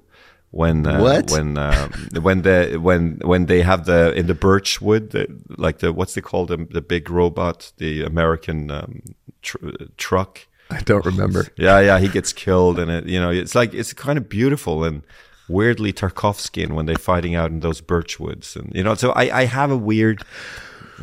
When 0.50 0.86
uh, 0.86 1.00
what 1.00 1.32
when 1.32 1.58
um, 1.58 1.92
when 2.22 2.42
the 2.42 2.78
when 2.82 3.20
when 3.24 3.46
they 3.46 3.62
have 3.62 3.86
the 3.86 4.12
in 4.14 4.28
the 4.28 4.34
birchwood 4.34 5.12
the, 5.12 5.28
like 5.58 5.80
the 5.80 5.94
what's 5.94 6.14
they 6.14 6.20
called 6.20 6.50
the, 6.50 6.58
the 6.58 6.82
big 6.82 7.10
robot 7.10 7.72
the 7.78 8.04
American 8.04 8.70
um, 8.70 9.02
tr- 9.42 9.70
truck 9.96 10.48
I 10.72 10.82
don't 10.82 11.06
remember. 11.06 11.48
Yeah, 11.58 11.80
yeah, 11.80 12.00
he 12.00 12.08
gets 12.08 12.34
killed, 12.34 12.80
and 12.80 12.90
it, 12.90 13.06
you 13.06 13.20
know, 13.20 13.30
it's 13.30 13.56
like 13.56 13.74
it's 13.74 13.94
kind 13.94 14.18
of 14.18 14.30
beautiful 14.30 14.84
and 14.84 15.04
weirdly 15.48 15.92
Tarkovskian 15.92 16.72
when 16.72 16.86
they're 16.86 16.96
fighting 16.96 17.36
out 17.36 17.52
in 17.52 17.60
those 17.60 17.82
birch 17.82 18.20
woods, 18.20 18.56
and 18.56 18.72
you 18.74 18.84
know, 18.84 18.96
so 18.96 19.12
I, 19.12 19.42
I 19.42 19.46
have 19.46 19.70
a 19.70 19.78
weird, 19.78 20.24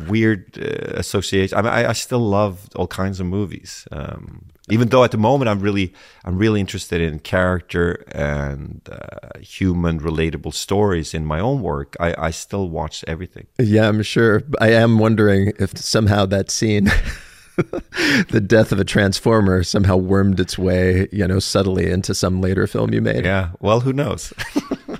weird 0.07 0.57
uh, 0.57 0.97
association. 0.97 1.57
I 1.57 1.61
mean, 1.61 1.71
I, 1.71 1.89
I, 1.89 1.93
still 1.93 2.19
love 2.19 2.67
all 2.75 2.87
kinds 2.87 3.19
of 3.19 3.27
movies, 3.27 3.87
um, 3.91 4.45
even 4.69 4.89
though 4.89 5.03
at 5.03 5.11
the 5.11 5.17
moment 5.17 5.49
I'm 5.49 5.59
really, 5.59 5.93
I'm 6.25 6.37
really 6.37 6.59
interested 6.59 6.99
in 6.99 7.19
character 7.19 8.03
and 8.11 8.81
uh, 8.91 9.39
human 9.39 9.99
relatable 9.99 10.53
stories 10.53 11.13
in 11.13 11.25
my 11.25 11.39
own 11.39 11.61
work. 11.61 11.95
I, 11.99 12.15
I 12.17 12.31
still 12.31 12.69
watch 12.69 13.05
everything. 13.07 13.47
Yeah, 13.59 13.87
I'm 13.87 14.01
sure. 14.01 14.43
I 14.59 14.71
am 14.71 14.97
wondering 14.97 15.53
if 15.59 15.77
somehow 15.77 16.25
that 16.25 16.49
scene. 16.49 16.91
the 18.29 18.41
death 18.45 18.71
of 18.71 18.79
a 18.79 18.85
transformer 18.85 19.63
somehow 19.63 19.97
wormed 19.97 20.39
its 20.39 20.57
way, 20.57 21.07
you 21.11 21.27
know, 21.27 21.39
subtly 21.39 21.89
into 21.89 22.13
some 22.13 22.41
later 22.41 22.67
film 22.67 22.93
you 22.93 23.01
made. 23.01 23.25
Yeah. 23.25 23.51
Well, 23.59 23.81
who 23.81 23.93
knows? 23.93 24.33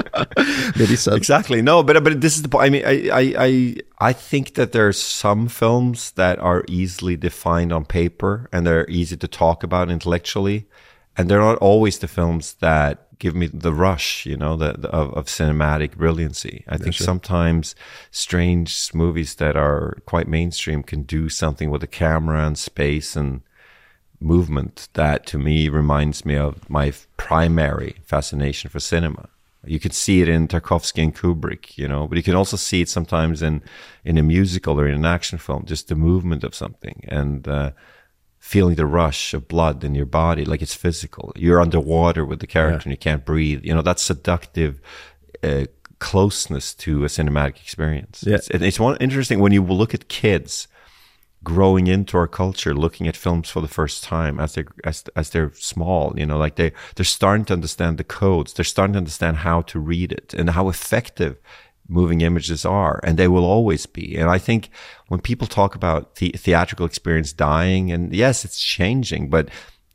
Maybe 0.76 0.96
so. 0.96 1.14
Exactly. 1.14 1.62
No, 1.62 1.82
but 1.82 2.02
but 2.02 2.20
this 2.20 2.36
is 2.36 2.42
the 2.42 2.48
point. 2.48 2.64
I 2.64 2.70
mean, 2.70 2.84
I, 2.84 3.08
I 3.10 3.34
I 3.38 3.76
I 3.98 4.12
think 4.12 4.54
that 4.54 4.72
there 4.72 4.88
are 4.88 4.92
some 4.92 5.48
films 5.48 6.12
that 6.12 6.38
are 6.38 6.64
easily 6.68 7.16
defined 7.16 7.72
on 7.72 7.84
paper 7.84 8.48
and 8.52 8.66
they're 8.66 8.88
easy 8.88 9.16
to 9.16 9.28
talk 9.28 9.62
about 9.62 9.90
intellectually, 9.90 10.66
and 11.16 11.28
they're 11.28 11.40
not 11.40 11.58
always 11.58 11.98
the 11.98 12.08
films 12.08 12.54
that 12.54 13.01
give 13.22 13.36
me 13.36 13.46
the 13.46 13.72
rush, 13.72 14.26
you 14.26 14.36
know, 14.36 14.56
the, 14.56 14.72
the 14.72 14.88
of, 14.88 15.14
of, 15.14 15.26
cinematic 15.26 15.96
brilliancy. 15.96 16.64
I 16.66 16.76
think 16.76 16.92
sure. 16.96 17.04
sometimes 17.04 17.76
strange 18.10 18.92
movies 18.92 19.36
that 19.36 19.54
are 19.56 19.98
quite 20.06 20.26
mainstream 20.26 20.82
can 20.82 21.04
do 21.04 21.28
something 21.28 21.70
with 21.70 21.82
the 21.82 21.86
camera 21.86 22.44
and 22.44 22.58
space 22.58 23.14
and 23.14 23.42
movement 24.20 24.88
that 24.94 25.24
to 25.26 25.38
me 25.38 25.68
reminds 25.68 26.24
me 26.24 26.34
of 26.34 26.68
my 26.68 26.92
primary 27.16 27.94
fascination 28.04 28.68
for 28.70 28.80
cinema. 28.80 29.28
You 29.64 29.78
can 29.78 29.92
see 29.92 30.20
it 30.20 30.28
in 30.28 30.48
Tarkovsky 30.48 31.04
and 31.04 31.14
Kubrick, 31.14 31.78
you 31.78 31.86
know, 31.86 32.08
but 32.08 32.16
you 32.16 32.24
can 32.24 32.34
also 32.34 32.56
see 32.56 32.80
it 32.80 32.88
sometimes 32.88 33.40
in 33.40 33.62
in 34.04 34.18
a 34.18 34.22
musical 34.24 34.80
or 34.80 34.88
in 34.88 34.96
an 34.96 35.06
action 35.06 35.38
film, 35.38 35.64
just 35.64 35.86
the 35.86 35.94
movement 35.94 36.42
of 36.42 36.56
something. 36.56 37.04
And 37.06 37.46
uh, 37.46 37.70
feeling 38.42 38.74
the 38.74 38.84
rush 38.84 39.34
of 39.34 39.46
blood 39.46 39.84
in 39.84 39.94
your 39.94 40.04
body, 40.04 40.44
like 40.44 40.60
it's 40.60 40.74
physical. 40.74 41.32
You're 41.36 41.60
underwater 41.60 42.24
with 42.24 42.40
the 42.40 42.46
character 42.48 42.88
yeah. 42.88 42.90
and 42.90 42.92
you 42.92 42.96
can't 42.96 43.24
breathe. 43.24 43.64
You 43.64 43.72
know, 43.72 43.82
that 43.82 44.00
seductive 44.00 44.80
uh, 45.44 45.66
closeness 46.00 46.74
to 46.74 47.04
a 47.04 47.06
cinematic 47.06 47.62
experience. 47.62 48.24
Yeah. 48.26 48.34
It's, 48.34 48.48
it's 48.48 48.80
one 48.80 48.96
interesting 49.00 49.38
when 49.38 49.52
you 49.52 49.62
look 49.62 49.94
at 49.94 50.08
kids 50.08 50.66
growing 51.44 51.86
into 51.86 52.16
our 52.18 52.26
culture, 52.26 52.74
looking 52.74 53.06
at 53.06 53.16
films 53.16 53.48
for 53.48 53.60
the 53.60 53.68
first 53.68 54.02
time 54.02 54.40
as 54.40 54.54
they 54.54 54.64
as 54.82 55.04
as 55.14 55.30
they're 55.30 55.52
small. 55.54 56.12
You 56.16 56.26
know, 56.26 56.36
like 56.36 56.56
they 56.56 56.72
they're 56.96 57.04
starting 57.04 57.44
to 57.46 57.52
understand 57.52 57.96
the 57.96 58.04
codes. 58.04 58.52
They're 58.52 58.64
starting 58.64 58.94
to 58.94 58.98
understand 58.98 59.36
how 59.38 59.62
to 59.62 59.78
read 59.78 60.10
it 60.10 60.34
and 60.34 60.50
how 60.50 60.68
effective 60.68 61.36
moving 61.92 62.20
images 62.20 62.64
are, 62.64 63.00
and 63.02 63.18
they 63.18 63.28
will 63.28 63.44
always 63.44 63.86
be. 63.86 64.16
And 64.16 64.30
I 64.30 64.38
think 64.38 64.70
when 65.08 65.20
people 65.20 65.46
talk 65.46 65.74
about 65.74 66.16
the 66.16 66.30
theatrical 66.30 66.86
experience 66.86 67.32
dying, 67.32 67.92
and 67.92 68.12
yes, 68.12 68.44
it's 68.44 68.60
changing, 68.60 69.28
but 69.28 69.48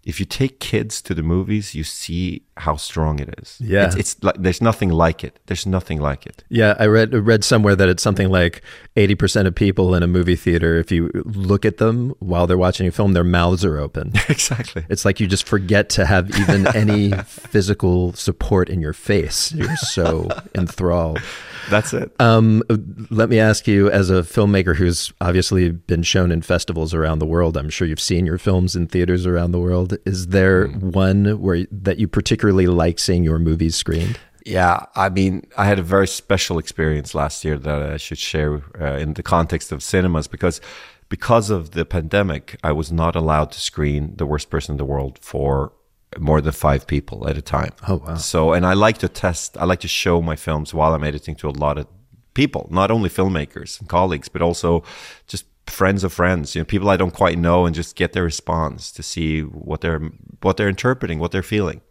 if 0.07 0.21
you 0.21 0.25
take 0.25 0.61
kids 0.61 1.01
to 1.01 1.13
the 1.13 1.21
movies, 1.21 1.75
you 1.75 1.83
see 1.83 2.41
how 2.55 2.77
strong 2.77 3.19
it 3.19 3.35
is. 3.39 3.57
Yeah. 3.59 3.87
it's, 3.87 3.95
it's 3.97 4.23
like 4.23 4.35
there's 4.39 4.61
nothing 4.61 4.89
like 4.89 5.21
it. 5.21 5.37
There's 5.47 5.65
nothing 5.65 5.99
like 5.99 6.25
it. 6.25 6.45
Yeah, 6.47 6.75
I 6.79 6.85
read 6.85 7.13
read 7.13 7.43
somewhere 7.43 7.75
that 7.75 7.89
it's 7.89 8.01
something 8.01 8.29
like 8.29 8.61
eighty 8.95 9.15
percent 9.15 9.49
of 9.49 9.53
people 9.55 9.93
in 9.93 10.03
a 10.03 10.07
movie 10.07 10.37
theater, 10.37 10.77
if 10.77 10.93
you 10.93 11.11
look 11.25 11.65
at 11.65 11.77
them 11.77 12.15
while 12.19 12.47
they're 12.47 12.57
watching 12.57 12.87
a 12.87 12.91
film, 12.91 13.11
their 13.11 13.25
mouths 13.25 13.65
are 13.65 13.77
open. 13.77 14.13
exactly. 14.29 14.85
It's 14.89 15.03
like 15.03 15.19
you 15.19 15.27
just 15.27 15.45
forget 15.45 15.89
to 15.89 16.05
have 16.05 16.29
even 16.39 16.67
any 16.75 17.11
physical 17.25 18.13
support 18.13 18.69
in 18.69 18.79
your 18.79 18.93
face. 18.93 19.51
You're 19.51 19.75
so 19.75 20.29
enthralled. 20.55 21.21
That's 21.69 21.93
it. 21.93 22.15
Um, 22.21 22.63
let 23.09 23.27
me 23.27 23.39
ask 23.39 23.67
you, 23.67 23.91
as 23.91 24.09
a 24.09 24.21
filmmaker 24.21 24.77
who's 24.77 25.11
obviously 25.19 25.69
been 25.71 26.03
shown 26.03 26.31
in 26.31 26.41
festivals 26.41 26.93
around 26.93 27.19
the 27.19 27.25
world, 27.25 27.57
I'm 27.57 27.69
sure 27.69 27.85
you've 27.85 27.99
seen 27.99 28.25
your 28.25 28.37
films 28.37 28.73
in 28.73 28.87
theaters 28.87 29.25
around 29.25 29.51
the 29.51 29.59
world. 29.59 29.96
Is 30.05 30.27
there 30.27 30.67
one 30.67 31.41
where 31.41 31.65
that 31.71 31.99
you 31.99 32.07
particularly 32.07 32.67
like 32.67 32.99
seeing 32.99 33.23
your 33.23 33.39
movies 33.39 33.75
screened? 33.75 34.19
Yeah, 34.45 34.85
I 34.95 35.09
mean, 35.09 35.45
I 35.57 35.65
had 35.65 35.77
a 35.77 35.83
very 35.83 36.07
special 36.07 36.57
experience 36.57 37.13
last 37.13 37.43
year 37.43 37.57
that 37.57 37.81
I 37.81 37.97
should 37.97 38.17
share 38.17 38.61
uh, 38.79 38.97
in 38.97 39.13
the 39.13 39.23
context 39.23 39.73
of 39.73 39.83
cinemas 39.83 40.27
because 40.27 40.61
because 41.09 41.49
of 41.49 41.71
the 41.71 41.85
pandemic, 41.85 42.57
I 42.63 42.71
was 42.71 42.91
not 42.91 43.15
allowed 43.15 43.51
to 43.51 43.59
screen 43.59 44.15
The 44.15 44.25
Worst 44.25 44.49
Person 44.49 44.73
in 44.73 44.77
the 44.77 44.85
World 44.85 45.19
for 45.21 45.73
more 46.17 46.41
than 46.41 46.53
five 46.53 46.87
people 46.87 47.27
at 47.27 47.37
a 47.37 47.41
time. 47.41 47.71
Oh, 47.87 47.97
wow. 47.97 48.15
So, 48.15 48.53
and 48.53 48.65
I 48.65 48.73
like 48.73 48.97
to 48.99 49.09
test, 49.09 49.57
I 49.57 49.65
like 49.65 49.81
to 49.81 49.87
show 49.87 50.21
my 50.21 50.35
films 50.35 50.73
while 50.73 50.93
I'm 50.93 51.03
editing 51.03 51.35
to 51.35 51.49
a 51.49 51.51
lot 51.51 51.77
of 51.77 51.87
people, 52.33 52.67
not 52.71 52.91
only 52.91 53.09
filmmakers 53.09 53.79
and 53.79 53.89
colleagues, 53.89 54.29
but 54.29 54.41
also 54.41 54.83
just 55.27 55.45
friends 55.67 56.03
of 56.03 56.11
friends, 56.13 56.55
you 56.55 56.61
know, 56.61 56.65
people 56.65 56.89
I 56.89 56.97
don't 56.97 57.13
quite 57.13 57.37
know 57.37 57.65
and 57.65 57.75
just 57.75 57.95
get 57.95 58.13
their 58.13 58.23
response 58.23 58.91
to 58.93 59.03
see 59.03 59.41
what 59.41 59.81
they're, 59.81 59.99
what 60.41 60.57
they're 60.57 60.69
interpreting, 60.69 61.19
what 61.19 61.31
they're 61.31 61.43
feeling 61.43 61.81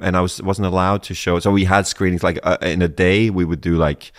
and 0.00 0.16
I 0.16 0.20
was 0.20 0.42
wasn't 0.42 0.66
allowed 0.66 1.02
to 1.04 1.14
show. 1.14 1.38
So 1.40 1.50
we 1.50 1.64
had 1.64 1.86
screenings 1.86 2.22
like 2.22 2.38
uh, 2.42 2.58
in 2.60 2.82
a 2.82 2.88
day 2.88 3.30
we 3.30 3.44
would 3.44 3.60
do 3.60 3.76
like 3.76 4.12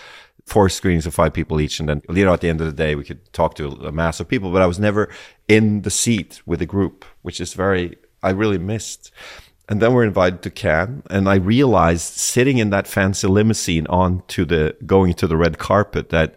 four 0.46 0.70
screenings 0.70 1.06
of 1.06 1.14
five 1.14 1.34
people 1.34 1.60
each, 1.60 1.80
and 1.80 1.90
then 1.90 2.02
you 2.10 2.26
know 2.26 2.34
at 2.34 2.42
the 2.42 2.50
end 2.50 2.62
of 2.62 2.68
the 2.68 2.74
day 2.74 2.96
we 2.96 3.04
could 3.04 3.32
talk 3.34 3.56
to 3.56 3.68
a 3.68 3.92
mass 3.92 4.20
of 4.20 4.28
people. 4.28 4.52
But 4.52 4.62
I 4.62 4.66
was 4.66 4.80
never 4.80 5.10
in 5.48 5.82
the 5.82 5.92
seat 5.92 6.42
with 6.46 6.62
a 6.62 6.66
group, 6.66 7.06
which 7.22 7.40
is 7.40 7.54
very 7.54 7.98
I 8.24 8.32
really 8.32 8.58
missed. 8.58 9.12
And 9.70 9.82
then 9.82 9.94
we're 9.94 10.06
invited 10.06 10.44
to 10.44 10.50
Cannes, 10.50 11.04
and 11.10 11.28
I 11.28 11.36
realized 11.36 12.14
sitting 12.14 12.58
in 12.58 12.70
that 12.70 12.88
fancy 12.88 13.28
limousine 13.28 13.86
on 13.88 14.24
to 14.30 14.46
the 14.46 14.78
going 14.86 15.14
to 15.16 15.28
the 15.28 15.36
red 15.36 15.58
carpet 15.58 16.08
that 16.10 16.37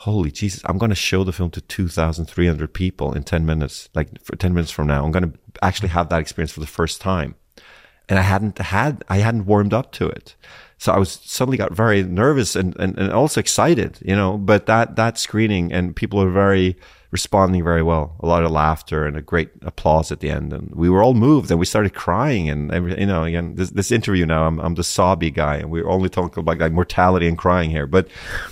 holy 0.00 0.30
Jesus, 0.30 0.62
I'm 0.64 0.78
going 0.78 0.90
to 0.90 0.94
show 0.96 1.24
the 1.24 1.32
film 1.32 1.50
to 1.50 1.60
2,300 1.60 2.72
people 2.72 3.12
in 3.12 3.22
10 3.22 3.46
minutes, 3.46 3.88
like 3.94 4.08
for 4.22 4.34
10 4.36 4.54
minutes 4.54 4.70
from 4.70 4.86
now. 4.86 5.04
I'm 5.04 5.12
going 5.12 5.32
to 5.32 5.38
actually 5.62 5.88
have 5.90 6.08
that 6.08 6.20
experience 6.20 6.52
for 6.52 6.60
the 6.60 6.66
first 6.66 7.00
time 7.00 7.34
and 8.10 8.18
I 8.18 8.22
hadn't 8.22 8.58
had 8.58 9.04
I 9.08 9.18
hadn't 9.18 9.46
warmed 9.46 9.72
up 9.72 9.92
to 9.92 10.08
it. 10.08 10.34
So 10.78 10.92
I 10.92 10.98
was 10.98 11.12
suddenly 11.12 11.56
got 11.56 11.72
very 11.72 12.02
nervous 12.02 12.56
and, 12.56 12.74
and, 12.78 12.98
and 12.98 13.12
also 13.12 13.38
excited, 13.38 13.98
you 14.02 14.16
know, 14.16 14.36
but 14.36 14.66
that 14.66 14.96
that 14.96 15.16
screening 15.16 15.72
and 15.72 15.94
people 15.94 16.18
were 16.18 16.30
very 16.30 16.76
responding 17.10 17.64
very 17.64 17.82
well. 17.82 18.14
A 18.20 18.26
lot 18.26 18.44
of 18.44 18.50
laughter 18.50 19.04
and 19.04 19.16
a 19.16 19.22
great 19.22 19.50
applause 19.62 20.12
at 20.12 20.20
the 20.20 20.30
end. 20.30 20.52
And 20.52 20.72
we 20.74 20.88
were 20.88 21.02
all 21.02 21.14
moved 21.14 21.50
and 21.50 21.58
we 21.58 21.66
started 21.66 21.92
crying 21.92 22.48
and 22.48 22.72
you 22.98 23.06
know, 23.06 23.24
again, 23.24 23.56
this, 23.56 23.70
this 23.70 23.90
interview 23.90 24.24
now, 24.26 24.46
I'm, 24.46 24.60
I'm 24.60 24.74
the 24.74 24.84
sobby 24.84 25.30
guy 25.30 25.56
and 25.56 25.70
we're 25.70 25.88
only 25.88 26.08
talking 26.08 26.40
about 26.40 26.58
like 26.58 26.72
mortality 26.72 27.26
and 27.26 27.36
crying 27.36 27.70
here, 27.70 27.86
but 27.86 28.06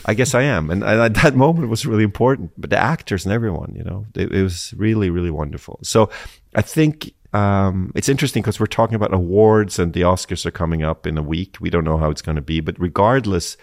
I 0.06 0.14
guess 0.14 0.34
I 0.34 0.42
am. 0.42 0.70
And, 0.70 0.82
and 0.82 1.14
that 1.14 1.36
moment 1.36 1.68
was 1.68 1.86
really 1.86 2.04
important, 2.04 2.50
but 2.58 2.70
the 2.70 2.78
actors 2.78 3.24
and 3.24 3.32
everyone, 3.32 3.74
you 3.76 3.84
know, 3.84 4.06
it, 4.14 4.32
it 4.32 4.42
was 4.42 4.74
really, 4.76 5.10
really 5.10 5.30
wonderful. 5.30 5.78
So 5.82 6.10
I 6.54 6.62
think 6.62 7.14
um, 7.32 7.92
it's 7.94 8.08
interesting 8.08 8.42
because 8.42 8.58
we're 8.58 8.66
talking 8.66 8.96
about 8.96 9.14
awards 9.14 9.78
and 9.78 9.92
the 9.92 10.00
Oscars 10.00 10.46
are 10.46 10.50
coming 10.50 10.82
up 10.82 11.06
in 11.06 11.16
a 11.16 11.22
week. 11.22 11.58
We 11.60 11.70
don't 11.70 11.84
know 11.84 11.98
how 11.98 12.10
it's 12.10 12.22
going 12.22 12.36
to 12.36 12.42
be, 12.42 12.60
but 12.60 12.78
regardless 12.80 13.56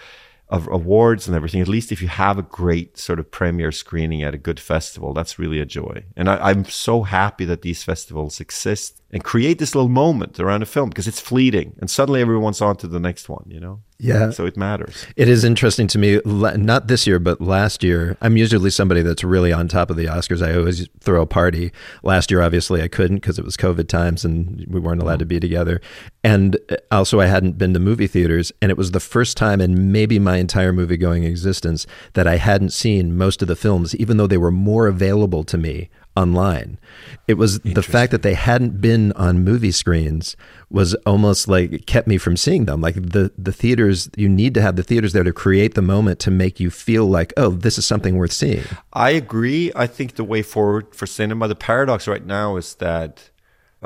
of 0.48 0.68
awards 0.68 1.28
and 1.28 1.36
everything, 1.36 1.62
at 1.62 1.68
least 1.68 1.92
if 1.92 2.02
you 2.02 2.08
have 2.08 2.38
a 2.38 2.44
great 2.44 2.98
sort 2.98 3.20
of 3.20 3.32
premiere 3.32 3.72
screening 3.72 4.22
at 4.22 4.36
a 4.36 4.38
good 4.38 4.60
festival, 4.60 5.14
that's 5.14 5.40
really 5.40 5.60
a 5.60 5.66
joy. 5.66 6.04
And 6.16 6.30
I, 6.30 6.50
I'm 6.50 6.66
so 6.66 7.04
happy 7.04 7.46
that 7.46 7.64
these 7.64 7.84
festivals 7.84 8.40
exist 8.40 9.02
and 9.16 9.24
create 9.24 9.60
this 9.60 9.74
little 9.74 9.88
moment 9.88 10.42
around 10.42 10.62
a 10.62 10.66
film 10.66 10.90
because 10.90 11.08
it's 11.08 11.22
fleeting 11.22 11.74
and 11.80 11.90
suddenly 11.90 12.20
everyone's 12.20 12.60
on 12.60 12.76
to 12.76 12.86
the 12.86 13.00
next 13.00 13.30
one, 13.30 13.46
you 13.48 13.62
know? 13.62 13.80
Yeah. 13.98 14.32
So 14.32 14.46
it 14.46 14.58
matters. 14.58 15.08
It 15.16 15.30
is 15.30 15.46
interesting 15.46 15.88
to 15.88 15.98
me 15.98 16.20
not 16.26 16.88
this 16.88 17.08
year, 17.08 17.18
but 17.18 17.40
last 17.40 17.82
year. 17.82 18.18
I'm 18.20 18.36
usually 18.36 18.70
somebody 18.72 19.04
that's 19.04 19.24
really 19.24 19.54
on 19.54 19.70
top 19.70 19.90
of 19.90 19.96
the 19.96 20.08
Oscars. 20.08 20.46
I 20.46 20.54
always 20.58 20.90
throw 21.00 21.22
a 21.22 21.26
party. 21.26 21.72
Last 22.04 22.30
year, 22.30 22.42
obviously, 22.42 22.82
I 22.82 22.90
couldn't 22.90 23.22
because 23.22 23.40
it 23.40 23.46
was 23.46 23.56
COVID 23.56 23.88
times 23.88 24.26
and 24.26 24.66
we 24.68 24.82
weren't 24.82 25.02
allowed 25.02 25.20
to 25.20 25.26
be 25.26 25.40
together. 25.40 25.80
And 26.22 26.58
uh, 26.70 26.76
also, 26.92 27.22
I 27.22 27.28
hadn't 27.28 27.58
been 27.58 27.74
to 27.74 27.80
movie 27.80 28.08
theaters. 28.08 28.52
And 28.62 28.70
it 28.70 28.78
was 28.78 28.92
the 28.92 29.00
first 29.00 29.38
time 29.38 29.62
in 29.62 29.94
maybe 29.94 30.20
my 30.20 30.40
entire 30.40 30.74
movie 30.74 30.98
going 30.98 31.24
existence 31.24 31.88
that 32.16 32.28
I 32.28 32.36
hadn't 32.36 32.74
seen 32.74 33.18
most 33.18 33.42
of 33.42 33.48
the 33.48 33.56
films, 33.56 33.96
even 33.96 34.18
though 34.18 34.28
they 34.28 34.38
were 34.38 34.52
more 34.52 34.88
available 34.88 35.46
to 35.46 35.58
me 35.58 35.90
online. 36.16 36.80
It 37.28 37.36
was 37.36 37.60
the 37.60 37.84
fact 37.84 38.12
that 38.12 38.22
they 38.22 38.34
hadn't 38.34 38.80
been 38.80 39.12
on 39.14 39.44
movie 39.44 39.72
screens 39.72 40.36
was 40.70 40.94
almost 41.06 41.48
like 41.48 41.72
it 41.72 41.88
kept 41.88 42.08
me 42.08 42.18
from 42.18 42.38
seeing 42.38 42.66
them. 42.66 42.82
Like 42.82 42.96
the 42.96 43.32
the 43.38 43.52
theaters, 43.52 44.10
you 44.16 44.30
need 44.30 44.54
to 44.54 44.62
have 44.62 44.76
the 44.76 44.84
theaters 44.84 45.14
there 45.14 45.24
to 45.24 45.34
create 45.34 45.74
the 45.74 45.82
moment 45.82 46.20
to 46.20 46.32
make 46.32 46.60
you 46.60 46.70
feel 46.70 47.06
like, 47.06 47.34
oh, 47.38 47.50
this 47.50 47.78
is 47.78 47.86
something 47.86 48.16
worth 48.16 48.34
seeing. 48.34 48.64
I 48.94 49.12
agree. 49.12 49.72
I 49.76 49.88
think 49.88 50.16
the 50.16 50.24
way 50.24 50.42
forward 50.42 50.96
for 50.96 51.06
cinema, 51.06 51.48
the 51.48 51.56
paradox 51.56 52.08
right 52.08 52.26
now 52.26 52.58
is 52.58 52.76
that 52.76 53.30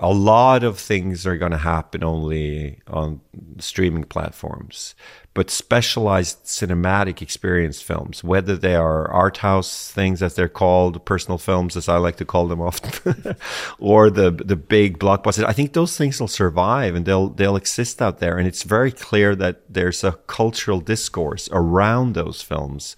a 0.01 0.11
lot 0.11 0.63
of 0.63 0.79
things 0.79 1.25
are 1.25 1.37
going 1.37 1.51
to 1.51 1.57
happen 1.57 2.03
only 2.03 2.79
on 2.87 3.21
streaming 3.59 4.03
platforms. 4.03 4.95
But 5.33 5.49
specialized 5.49 6.43
cinematic 6.45 7.21
experience 7.21 7.81
films, 7.81 8.23
whether 8.23 8.57
they 8.57 8.75
are 8.75 9.09
art 9.11 9.37
house 9.37 9.91
things 9.91 10.23
as 10.23 10.35
they're 10.35 10.49
called, 10.49 11.05
personal 11.05 11.37
films 11.37 11.77
as 11.77 11.87
I 11.87 11.97
like 11.97 12.17
to 12.17 12.25
call 12.25 12.47
them 12.47 12.61
often, 12.61 13.35
or 13.79 14.09
the 14.09 14.31
the 14.31 14.55
big 14.55 14.97
blockbusters, 14.97 15.45
I 15.45 15.53
think 15.53 15.73
those 15.73 15.95
things 15.95 16.19
will 16.19 16.27
survive 16.27 16.95
and 16.95 17.05
they'll 17.05 17.29
they'll 17.29 17.55
exist 17.55 18.01
out 18.01 18.19
there. 18.19 18.37
And 18.37 18.47
it's 18.47 18.63
very 18.63 18.91
clear 18.91 19.35
that 19.35 19.61
there's 19.69 20.03
a 20.03 20.13
cultural 20.27 20.81
discourse 20.81 21.47
around 21.51 22.15
those 22.15 22.41
films 22.41 22.95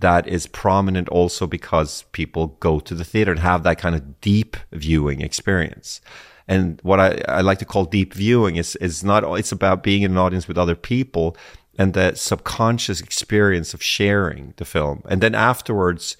that 0.00 0.28
is 0.28 0.46
prominent 0.46 1.08
also 1.08 1.46
because 1.46 2.04
people 2.12 2.48
go 2.60 2.80
to 2.80 2.94
the 2.94 3.04
theater 3.04 3.32
and 3.32 3.40
have 3.40 3.62
that 3.62 3.78
kind 3.78 3.94
of 3.94 4.20
deep 4.20 4.56
viewing 4.72 5.20
experience. 5.20 6.00
And 6.48 6.80
what 6.82 7.00
I, 7.00 7.22
I 7.28 7.40
like 7.40 7.58
to 7.58 7.64
call 7.64 7.84
deep 7.84 8.14
viewing 8.14 8.56
is, 8.56 8.76
is 8.76 9.02
not, 9.02 9.24
it's 9.38 9.52
about 9.52 9.82
being 9.82 10.02
in 10.02 10.12
an 10.12 10.18
audience 10.18 10.46
with 10.46 10.58
other 10.58 10.76
people 10.76 11.36
and 11.78 11.92
that 11.94 12.18
subconscious 12.18 13.00
experience 13.00 13.74
of 13.74 13.82
sharing 13.82 14.54
the 14.56 14.64
film. 14.64 15.02
And 15.08 15.20
then 15.20 15.34
afterwards, 15.34 16.16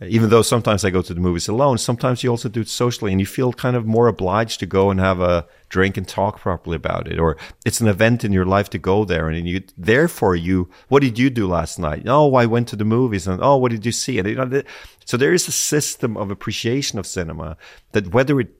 even 0.00 0.30
though 0.30 0.42
sometimes 0.42 0.84
I 0.84 0.90
go 0.90 1.02
to 1.02 1.12
the 1.12 1.20
movies 1.20 1.48
alone, 1.48 1.78
sometimes 1.78 2.22
you 2.22 2.30
also 2.30 2.48
do 2.48 2.60
it 2.60 2.68
socially 2.68 3.10
and 3.10 3.20
you 3.20 3.26
feel 3.26 3.52
kind 3.52 3.74
of 3.74 3.84
more 3.84 4.06
obliged 4.06 4.60
to 4.60 4.66
go 4.66 4.90
and 4.90 5.00
have 5.00 5.20
a 5.20 5.46
drink 5.68 5.96
and 5.96 6.06
talk 6.06 6.38
properly 6.38 6.76
about 6.76 7.08
it. 7.08 7.18
Or 7.18 7.36
it's 7.66 7.80
an 7.80 7.88
event 7.88 8.24
in 8.24 8.32
your 8.32 8.44
life 8.44 8.70
to 8.70 8.78
go 8.78 9.04
there. 9.04 9.28
And 9.28 9.48
you, 9.48 9.62
therefore 9.76 10.36
you, 10.36 10.70
what 10.88 11.02
did 11.02 11.18
you 11.18 11.30
do 11.30 11.48
last 11.48 11.78
night? 11.78 12.04
Oh, 12.06 12.34
I 12.36 12.46
went 12.46 12.68
to 12.68 12.76
the 12.76 12.84
movies 12.84 13.26
and 13.26 13.42
oh, 13.42 13.56
what 13.56 13.72
did 13.72 13.84
you 13.84 13.92
see? 13.92 14.18
And 14.18 14.28
you 14.28 14.36
know, 14.36 14.62
so 15.04 15.16
there 15.16 15.32
is 15.32 15.48
a 15.48 15.52
system 15.52 16.16
of 16.16 16.30
appreciation 16.30 16.98
of 17.00 17.06
cinema 17.06 17.56
that 17.92 18.12
whether 18.12 18.38
it 18.38 18.54